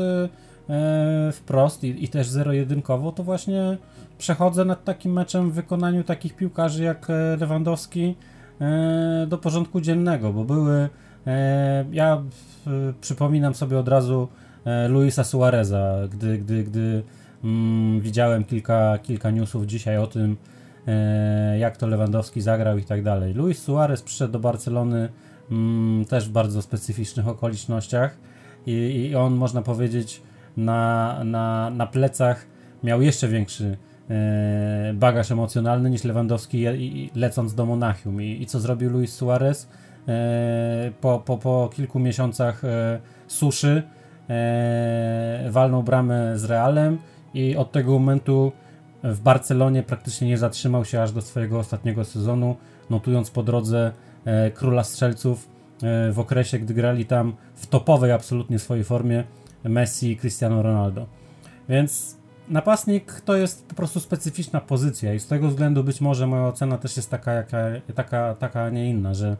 [0.69, 3.77] e, wprost i, i też zero-jedynkowo, to właśnie
[4.17, 7.07] przechodzę nad takim meczem w wykonaniu takich piłkarzy jak
[7.39, 8.15] Lewandowski
[8.61, 10.89] e, do porządku dziennego, bo były.
[11.27, 12.23] E, ja
[12.67, 12.69] e,
[13.01, 14.27] przypominam sobie od razu
[14.65, 17.03] e, Luisa Suareza, gdy, gdy, gdy
[17.43, 20.50] mm, widziałem kilka, kilka newsów dzisiaj o tym, e,
[21.59, 23.33] jak to Lewandowski zagrał i tak dalej.
[23.33, 25.09] Luis Suarez przyszedł do Barcelony
[25.51, 28.17] mm, też w bardzo specyficznych okolicznościach
[28.65, 30.21] i, i on, można powiedzieć,
[30.57, 32.45] na, na, na plecach
[32.83, 33.77] miał jeszcze większy
[34.09, 38.21] e, bagaż emocjonalny niż Lewandowski je- i lecąc do Monachium.
[38.21, 39.69] I, I co zrobił Luis Suarez?
[40.07, 43.83] E, po, po, po kilku miesiącach e, suszy
[44.29, 46.97] e, walnął bramę z Realem
[47.33, 48.51] i od tego momentu
[49.03, 52.55] w Barcelonie praktycznie nie zatrzymał się aż do swojego ostatniego sezonu,
[52.89, 53.91] notując po drodze
[54.25, 55.47] e, króla strzelców
[55.83, 59.23] e, w okresie, gdy grali tam w topowej absolutnie swojej formie
[59.63, 61.05] Messi i Cristiano Ronaldo.
[61.69, 62.17] Więc
[62.49, 66.77] napastnik to jest po prostu specyficzna pozycja i z tego względu być może moja ocena
[66.77, 67.57] też jest taka, jaka,
[67.95, 69.37] taka, taka a nie inna, że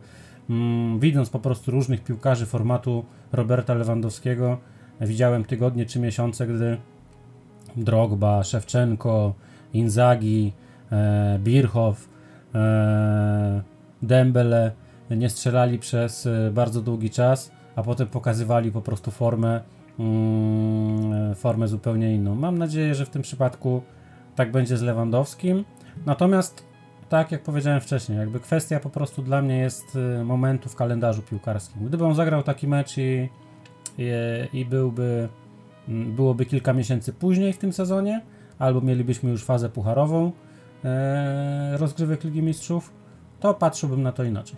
[0.50, 4.58] mm, widząc po prostu różnych piłkarzy formatu Roberta Lewandowskiego,
[5.02, 6.78] widziałem tygodnie czy miesiące, gdy
[7.76, 9.34] Drogba, Szewczenko,
[9.74, 10.54] Inzaghi,
[10.92, 12.10] e, Birchow,
[12.56, 13.62] e,
[14.02, 14.72] Dembele
[15.10, 19.62] nie strzelali przez e, bardzo długi czas, a potem pokazywali po prostu formę,
[20.00, 22.36] mm, formę zupełnie inną.
[22.36, 23.82] Mam nadzieję, że w tym przypadku
[24.36, 25.66] tak będzie z Lewandowskim.
[26.06, 26.64] Natomiast,
[27.10, 31.86] tak jak powiedziałem wcześniej, jakby kwestia po prostu dla mnie jest momentu w kalendarzu piłkarskim.
[31.86, 33.30] Gdyby on zagrał taki mecz i,
[33.98, 34.10] i,
[34.54, 35.30] i byłby,
[35.88, 38.22] mm, byłoby kilka miesięcy później w tym sezonie,
[38.62, 40.32] albo mielibyśmy już fazę pucharową
[40.86, 42.94] e, rozgrywek Ligi Mistrzów,
[43.40, 44.58] to patrzyłbym na to inaczej.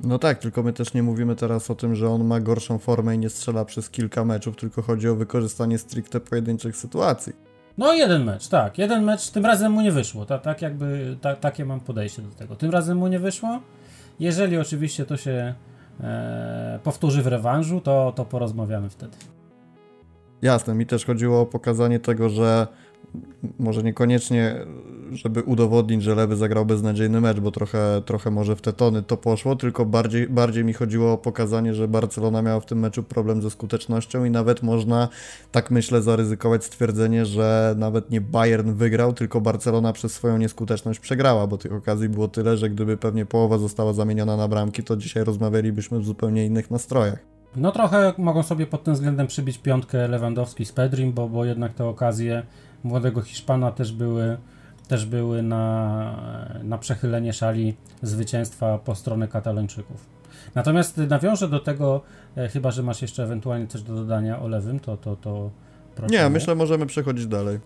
[0.00, 3.14] No tak, tylko my też nie mówimy teraz o tym, że on ma gorszą formę
[3.14, 7.32] i nie strzela przez kilka meczów, tylko chodzi o wykorzystanie stricte pojedynczych sytuacji.
[7.78, 8.78] No jeden mecz, tak.
[8.78, 10.26] Jeden mecz, tym razem mu nie wyszło.
[10.26, 12.56] Ta, tak jakby, ta, takie mam podejście do tego.
[12.56, 13.60] Tym razem mu nie wyszło.
[14.20, 15.54] Jeżeli oczywiście to się
[16.00, 19.16] e, powtórzy w rewanżu, to, to porozmawiamy wtedy.
[20.42, 22.66] Jasne, mi też chodziło o pokazanie tego, że
[23.58, 24.66] może niekoniecznie,
[25.12, 29.16] żeby udowodnić, że Lewy zagrał beznadziejny mecz, bo trochę, trochę może w te tony to
[29.16, 33.42] poszło, tylko bardziej, bardziej mi chodziło o pokazanie, że Barcelona miała w tym meczu problem
[33.42, 35.08] ze skutecznością i nawet można,
[35.52, 41.46] tak myślę, zaryzykować stwierdzenie, że nawet nie Bayern wygrał, tylko Barcelona przez swoją nieskuteczność przegrała,
[41.46, 45.24] bo tych okazji było tyle, że gdyby pewnie połowa została zamieniona na bramki, to dzisiaj
[45.24, 47.18] rozmawialibyśmy w zupełnie innych nastrojach.
[47.56, 51.74] No trochę mogą sobie pod tym względem przybić piątkę Lewandowski z Pedrim, bo, bo jednak
[51.74, 52.42] te okazje
[52.88, 54.36] młodego Hiszpana też były,
[54.88, 56.14] też były na,
[56.64, 60.06] na przechylenie szali zwycięstwa po stronę Katalończyków.
[60.54, 62.00] Natomiast nawiążę do tego,
[62.36, 65.50] e, chyba że masz jeszcze ewentualnie coś do dodania o lewym, to, to, to
[65.94, 66.14] proszę.
[66.14, 67.58] Nie, myślę, możemy przechodzić dalej.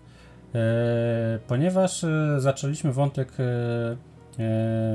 [0.55, 3.33] E, ponieważ e, zaczęliśmy wątek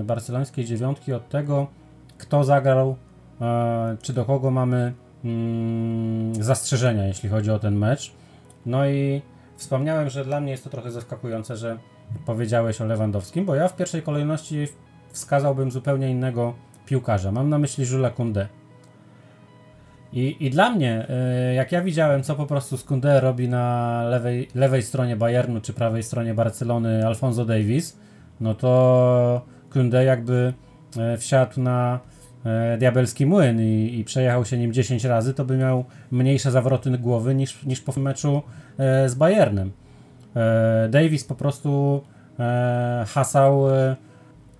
[0.04, 1.66] barcelońskiej dziewiątki od tego,
[2.18, 2.96] kto zagrał,
[4.02, 4.92] czy do kogo mamy
[5.24, 8.12] mm, zastrzeżenia, jeśli chodzi o ten mecz.
[8.66, 9.22] No i
[9.58, 11.78] wspomniałem, że dla mnie jest to trochę zaskakujące, że
[12.26, 14.68] powiedziałeś o Lewandowskim, bo ja w pierwszej kolejności
[15.12, 16.54] wskazałbym zupełnie innego
[16.86, 17.32] piłkarza.
[17.32, 18.46] Mam na myśli Jules Koundé.
[20.12, 21.06] I, I dla mnie,
[21.50, 25.72] y, jak ja widziałem, co po prostu Skundé robi na lewej, lewej stronie Bayernu czy
[25.72, 27.98] prawej stronie Barcelony Alfonso Davis,
[28.40, 30.52] no to Koundé jakby
[30.98, 32.07] e, wsiadł na e,
[32.78, 37.34] diabelski młyn i, i przejechał się nim 10 razy, to by miał mniejsze zawroty głowy
[37.34, 38.42] niż, niż po meczu
[38.78, 39.72] e, z Bayernem.
[40.36, 42.02] E, Davis po prostu
[42.38, 43.96] e, hasał, e,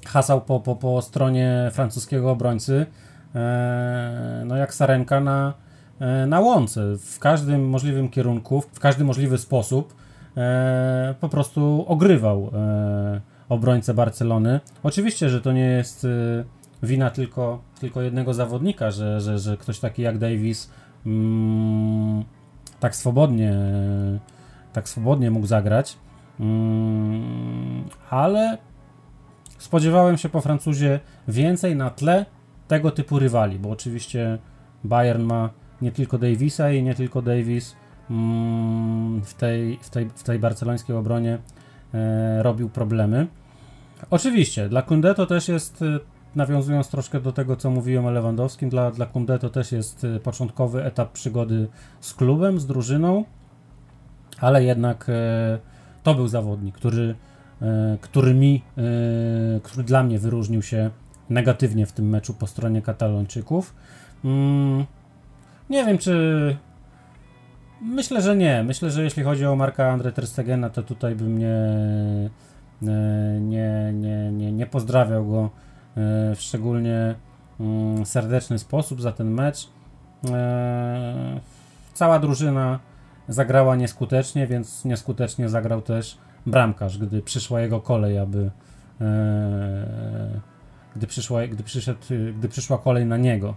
[0.07, 2.87] hasał po, po, po stronie francuskiego obrońcy,
[3.35, 5.55] e, no jak sarenka na,
[6.01, 6.97] e, na łące.
[6.99, 9.95] W każdym możliwym kierunku, w każdy możliwy sposób
[10.37, 14.61] e, po prostu ogrywał e, obrońcę Barcelony.
[14.83, 16.09] Oczywiście, że to nie jest e,
[16.83, 20.71] wina tylko, tylko jednego zawodnika, że, że, że ktoś taki jak Davis
[21.07, 22.25] mm,
[22.81, 23.55] tak swobodnie
[24.73, 25.99] tak swobodnie mógł zagrać.
[26.41, 28.59] Mm, ale
[29.59, 32.27] spodziewałem się po Francuzie więcej na tle
[32.69, 34.39] tego typu rywali, bo oczywiście
[34.85, 35.51] Bayern ma
[35.83, 37.77] nie tylko Davisa i nie tylko Davis
[38.11, 41.39] mm, w tej, w tej, w tej barcelońskiej obronie
[41.95, 43.27] e, robił problemy.
[44.11, 45.99] Oczywiście, dla Kunde to też jest, e,
[46.37, 50.21] nawiązując troszkę do tego, co mówiłem o Lewandowskim, dla, dla Kunde to też jest e,
[50.21, 51.69] początkowy etap przygody
[52.01, 53.25] z klubem, z drużyną,
[54.41, 55.59] ale jednak e,
[56.03, 57.15] to był zawodnik, który,
[57.63, 58.63] e, który mi,
[59.63, 60.91] który dla mnie wyróżnił się
[61.31, 63.75] negatywnie w tym meczu po stronie Katalończyków.
[64.25, 64.85] Mm,
[65.71, 66.57] nie wiem, czy.
[67.83, 68.63] Myślę, że nie.
[68.63, 71.61] Myślę, że jeśli chodzi o Marka Andre Ter Stegena, to tutaj bym nie,
[72.83, 75.51] nie, nie, nie, nie pozdrawiał go
[76.35, 77.15] w szczególnie
[77.61, 79.69] mm, serdeczny sposób za ten mecz.
[80.31, 81.41] E,
[81.95, 82.79] Cała drużyna
[83.29, 88.51] zagrała nieskutecznie, więc nieskutecznie zagrał też bramkarz, gdy przyszła jego kolej, aby
[89.01, 90.41] e,
[90.97, 92.01] gdy, przyszła, gdy, przyszedł,
[92.39, 93.55] gdy przyszła kolej na niego.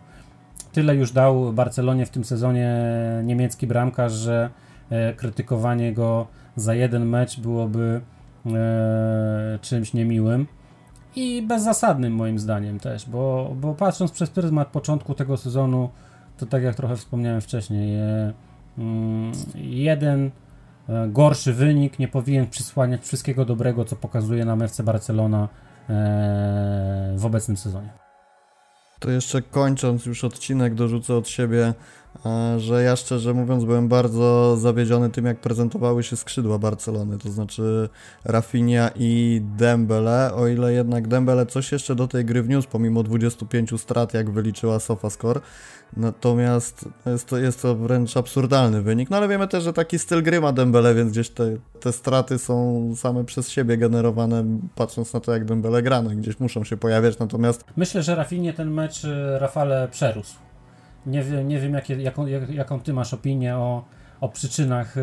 [0.73, 2.75] Tyle już dał Barcelonie w tym sezonie
[3.23, 4.49] niemiecki bramkarz, że
[4.89, 8.01] e, krytykowanie go za jeden mecz byłoby
[8.45, 10.47] e, czymś niemiłym
[11.15, 15.89] i bezzasadnym moim zdaniem też, bo, bo patrząc przez pryzmat początku tego sezonu,
[16.37, 18.33] to tak jak trochę wspomniałem wcześniej, e,
[18.77, 20.31] mm, jeden
[20.89, 25.49] e, gorszy wynik nie powinien przysłaniać wszystkiego dobrego, co pokazuje nam FC Barcelona
[25.89, 27.89] e, w obecnym sezonie.
[28.99, 31.73] To jeszcze kończąc już odcinek, dorzucę od siebie,
[32.57, 37.89] że ja szczerze mówiąc byłem bardzo zawiedziony tym, jak prezentowały się skrzydła Barcelony, to znaczy
[38.25, 43.81] Rafinha i Dembele, o ile jednak Dembele coś jeszcze do tej gry wniósł, pomimo 25
[43.81, 45.41] strat, jak wyliczyła SofaScore,
[45.97, 50.23] natomiast jest to, jest to wręcz absurdalny wynik, no ale wiemy też, że taki styl
[50.23, 54.45] gry ma Dembele, więc gdzieś te, te straty są same przez siebie generowane,
[54.75, 57.65] patrząc na to, jak Dembele gra, no gdzieś muszą się pojawiać, natomiast...
[57.77, 60.50] Myślę, że Rafinie ten mecz e, Rafale przerósł.
[61.05, 63.83] Nie, wie, nie wiem, jaką, jak, jaką ty masz opinię o,
[64.21, 65.01] o przyczynach y,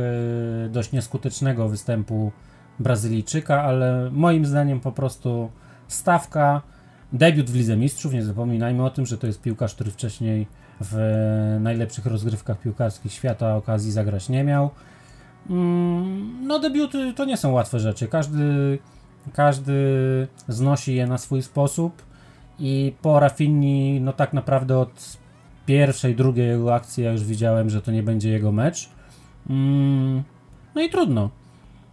[0.71, 2.33] dość nieskutecznego występu
[2.79, 5.51] Brazylijczyka, ale moim zdaniem po prostu
[5.89, 6.63] stawka,
[7.13, 10.47] debiut w Lidze Mistrzów, nie zapominajmy o tym, że to jest piłkarz, który wcześniej
[10.81, 10.97] w
[11.61, 14.71] najlepszych rozgrywkach piłkarskich świata okazji zagrać nie miał.
[15.51, 18.79] Mm, no debiuty to nie są łatwe rzeczy, każdy,
[19.33, 19.73] każdy
[20.49, 22.03] znosi je na swój sposób
[22.59, 25.19] i po Rafinni, no tak naprawdę od
[25.69, 28.89] pierwszej, drugiej jego akcji ja już widziałem, że to nie będzie jego mecz.
[29.51, 30.23] Mm,
[30.75, 31.31] no i trudno.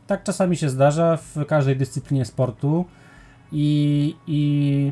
[0.07, 2.85] Tak czasami się zdarza w każdej dyscyplinie sportu
[3.51, 4.91] i, i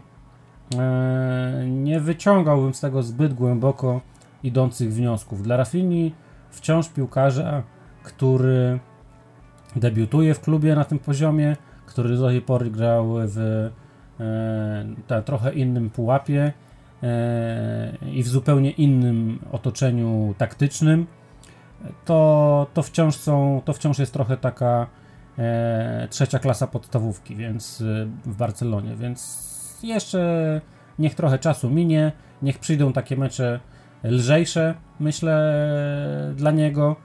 [0.77, 4.01] e, nie wyciągałbym z tego zbyt głęboko
[4.43, 5.43] idących wniosków.
[5.43, 6.13] Dla Rafini
[6.49, 7.63] wciąż piłkarza,
[8.03, 8.79] który
[9.75, 13.69] debiutuje w klubie na tym poziomie, który do tej pory grał w
[15.09, 16.53] e, trochę innym pułapie
[18.11, 21.07] i w zupełnie innym otoczeniu taktycznym,
[22.05, 24.87] to, to, wciąż, są, to wciąż jest trochę taka
[25.37, 30.61] e, trzecia klasa podstawówki więc e, w Barcelonie, więc jeszcze
[30.99, 33.59] niech trochę czasu minie, niech przyjdą takie mecze
[34.03, 35.55] lżejsze, myślę,
[36.35, 36.95] dla niego.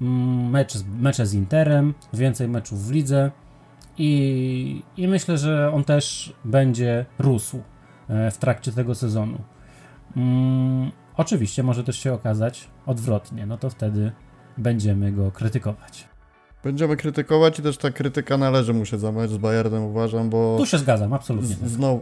[0.00, 3.30] Mm, mecz, mecze z Interem, więcej meczów w lidze
[3.98, 7.62] i, i myślę, że on też będzie rósł e,
[8.30, 9.38] w trakcie tego sezonu.
[10.16, 14.12] Mm, oczywiście może też się okazać odwrotnie, no to wtedy
[14.58, 16.11] będziemy go krytykować.
[16.64, 20.56] Będziemy krytykować i też ta krytyka należy mu się za mecz z Bayernem, uważam, bo...
[20.58, 21.54] Tu się zgadzam, absolutnie.
[21.54, 22.00] Z, znowu,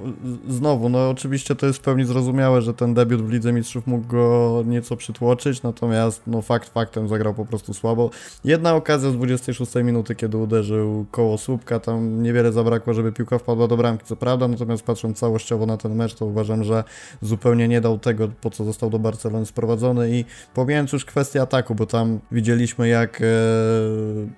[0.48, 4.06] znowu, no oczywiście to jest w pełni zrozumiałe, że ten debiut w Lidze Mistrzów mógł
[4.06, 8.10] go nieco przytłoczyć, natomiast no fakt faktem zagrał po prostu słabo.
[8.44, 13.68] Jedna okazja z 26 minuty, kiedy uderzył koło słupka, tam niewiele zabrakło, żeby piłka wpadła
[13.68, 16.84] do bramki, co prawda, natomiast patrząc całościowo na ten mecz, to uważam, że
[17.22, 21.74] zupełnie nie dał tego, po co został do Barcelony sprowadzony i pomijając już kwestię ataku,
[21.74, 23.24] bo tam widzieliśmy jak e,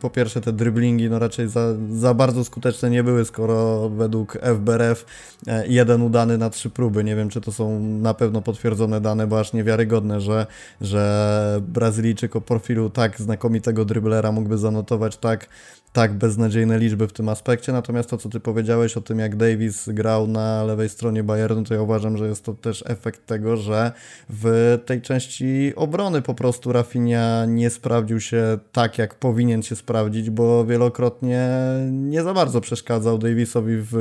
[0.00, 5.06] po pierwsze te driblingi no raczej za, za bardzo skuteczne nie były, skoro według FBRF
[5.46, 7.04] e, jeden udany na trzy próby.
[7.04, 10.46] Nie wiem, czy to są na pewno potwierdzone dane, bo aż niewiarygodne, że,
[10.80, 15.48] że Brazylijczyk o profilu tak znakomitego driblera mógłby zanotować tak
[15.92, 19.88] tak beznadziejne liczby w tym aspekcie, natomiast to, co ty powiedziałeś o tym, jak Davis
[19.88, 23.92] grał na lewej stronie Bayernu, to ja uważam, że jest to też efekt tego, że
[24.30, 30.01] w tej części obrony po prostu Rafinha nie sprawdził się tak, jak powinien się sprawdzić,
[30.30, 31.48] bo wielokrotnie
[31.90, 33.94] nie za bardzo przeszkadzał Davisowi w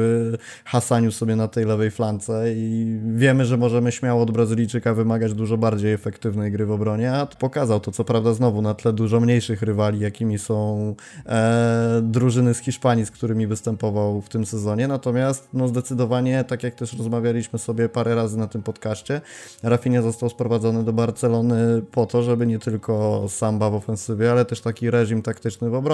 [0.65, 5.57] hasaniu sobie na tej lewej flance i wiemy, że możemy śmiało od Brazylijczyka wymagać dużo
[5.57, 9.61] bardziej efektywnej gry w obronie, a pokazał to, co prawda znowu na tle dużo mniejszych
[9.61, 10.95] rywali, jakimi są
[11.25, 14.87] e, drużyny z Hiszpanii, z którymi występował w tym sezonie.
[14.87, 19.21] Natomiast no zdecydowanie, tak jak też rozmawialiśmy sobie parę razy na tym podcaście,
[19.63, 24.61] Rafinha został sprowadzony do Barcelony po to, żeby nie tylko samba w ofensywie, ale też
[24.61, 25.90] taki reżim taktyczny w obronie.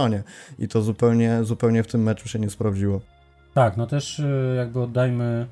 [0.60, 3.02] I to zupełnie, zupełnie w tym meczu się nie sprawdziło.
[3.58, 5.48] Tak, no też y, jakby oddajmy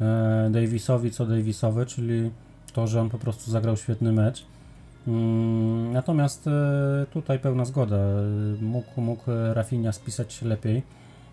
[0.00, 2.30] e, Davisowi co Davisowy, czyli
[2.72, 4.46] to, że on po prostu zagrał świetny mecz.
[5.08, 7.96] Mm, natomiast e, tutaj pełna zgoda.
[8.60, 10.82] Mógł, mógł Rafinha spisać lepiej.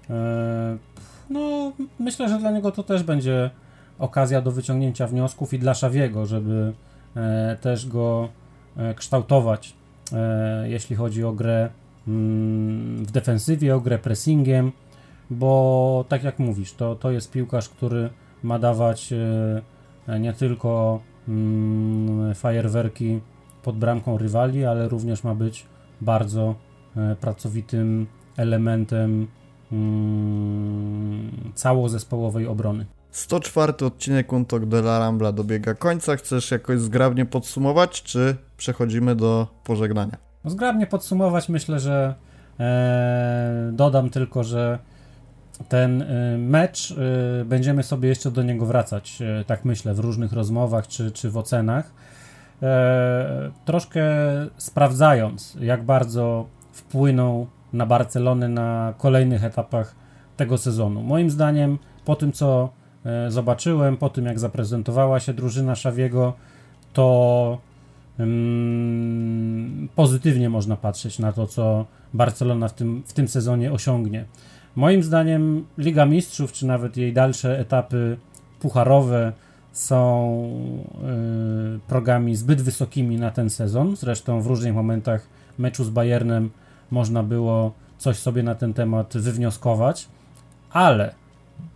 [0.10, 0.78] E,
[1.30, 3.50] no, myślę, że dla niego to też będzie
[4.00, 6.74] okazja do wyciągnięcia wniosków i dla Szawiego, żeby
[7.62, 8.30] też go
[8.96, 9.74] kształtować,
[10.64, 11.70] jeśli chodzi o grę
[12.08, 14.72] w defensywie, o grę pressingiem,
[15.30, 18.10] bo tak jak mówisz, to, to jest piłkarz, który
[18.44, 19.14] ma dawać
[20.20, 23.20] nie tylko mm, fajerwerki
[23.64, 25.66] pod bramką rywali, ale również ma być
[26.02, 26.56] bardzo
[26.98, 29.28] e, pracowitym elementem
[29.72, 32.86] mm, całozespołowej obrony.
[33.12, 36.16] 104 odcinek Untok de la Rambla dobiega końca.
[36.16, 40.33] Chcesz jakoś zgrabnie podsumować, czy przechodzimy do pożegnania?
[40.44, 42.16] No zgrabnie podsumować, myślę, że
[42.60, 44.80] e, dodam tylko, że
[45.70, 50.34] ten e, mecz e, będziemy sobie jeszcze do niego wracać, e, tak myślę, w różnych
[50.34, 51.92] rozmowach czy, czy w ocenach.
[53.66, 54.04] Troszkę
[54.58, 59.96] sprawdzając, jak bardzo wpłyną na Barcelonę na kolejnych etapach
[60.38, 61.04] tego sezonu.
[61.04, 62.70] Moim zdaniem, po tym co
[63.28, 66.34] zobaczyłem, po tym jak zaprezentowała się drużyna Szawiego,
[66.94, 67.58] to
[69.96, 74.26] pozytywnie można patrzeć na to, co Barcelona w tym, w tym sezonie osiągnie.
[74.76, 78.18] Moim zdaniem Liga Mistrzów, czy nawet jej dalsze etapy
[78.60, 79.34] pucharowe
[79.72, 80.50] są
[81.76, 83.96] y, progami zbyt wysokimi na ten sezon.
[83.96, 86.50] Zresztą w różnych momentach meczu z Bayernem
[86.92, 90.08] można było coś sobie na ten temat wywnioskować,
[90.72, 91.14] ale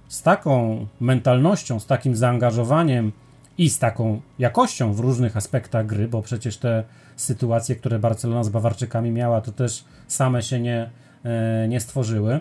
[0.07, 3.11] z taką mentalnością, z takim zaangażowaniem
[3.58, 6.84] i z taką jakością w różnych aspektach gry, bo przecież te
[7.16, 10.89] sytuacje, które Barcelona z Bawarczykami miała, to też same się nie,
[11.24, 12.39] e, nie stworzyły.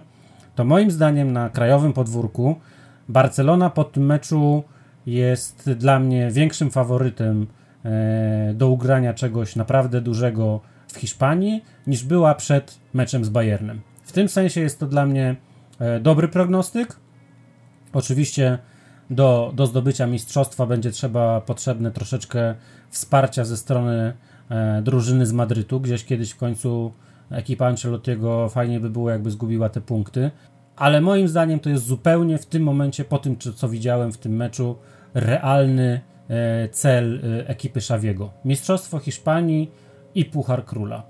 [0.55, 2.57] To moim zdaniem na krajowym podwórku
[3.09, 4.65] Barcelona po tym meczu
[5.07, 7.47] jest dla mnie większym faworytem
[7.85, 10.61] e, do ugrania czegoś naprawdę dużego
[10.93, 13.81] w Hiszpanii niż była przed meczem z Bayernem.
[14.03, 15.37] W tym sensie jest to dla mnie
[15.79, 16.97] e, dobry prognostyk.
[17.93, 18.59] Oczywiście
[19.11, 22.55] do, do zdobycia mistrzostwa będzie trzeba potrzebne troszeczkę
[22.91, 24.13] wsparcia ze strony
[24.51, 25.81] e, drużyny z Madrytu.
[25.81, 26.93] Gdzieś kiedyś w końcu
[27.31, 30.31] ekipa Ancelottiego fajnie by było, jakby zgubiła te punkty.
[30.77, 34.37] Ale moim zdaniem to jest zupełnie w tym momencie, po tym co widziałem w tym
[34.37, 34.77] meczu,
[35.15, 38.31] realny e, cel e, ekipy Szawiego.
[38.45, 39.71] Mistrzostwo Hiszpanii
[40.15, 41.03] i Puchar Króla.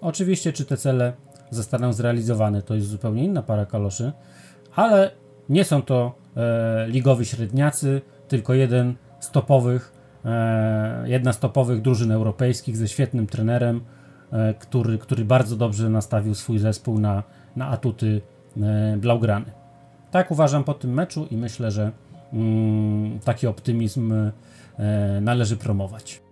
[0.00, 1.12] Oczywiście, czy te cele
[1.50, 4.12] zostaną zrealizowane, to jest zupełnie inna para kaloszy,
[4.74, 5.10] ale
[5.48, 6.25] nie są to
[6.86, 9.92] ligowi średniacy, tylko jeden z topowych,
[10.24, 13.80] e, jedna z topowych drużyn europejskich ze świetnym trenerem,
[14.32, 17.22] e, który, który bardzo dobrze nastawił swój zespół na,
[17.56, 18.20] na atuty
[18.62, 19.52] e, Blaugrany.
[20.10, 21.92] Tak uważam po tym meczu i myślę, że
[22.32, 24.32] mm, taki optymizm e,
[25.20, 26.22] należy promować.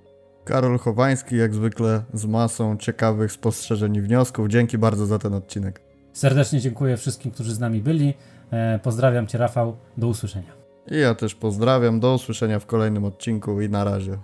[0.45, 4.49] Karol Chowański, jak zwykle, z masą ciekawych spostrzeżeń i wniosków.
[4.49, 5.81] Dzięki bardzo za ten odcinek.
[6.13, 8.15] Serdecznie dziękuję wszystkim, którzy z nami byli.
[8.55, 9.77] E, Pozdrawiam Cię, Rafał.
[9.97, 10.53] Do usłyszenia.
[10.91, 12.01] I ja też pozdrawiam.
[12.01, 14.19] Do usłyszenia w kolejnym odcinku i na razie.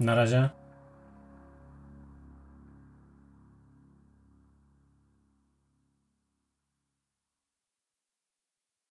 [0.00, 0.48] Na razie.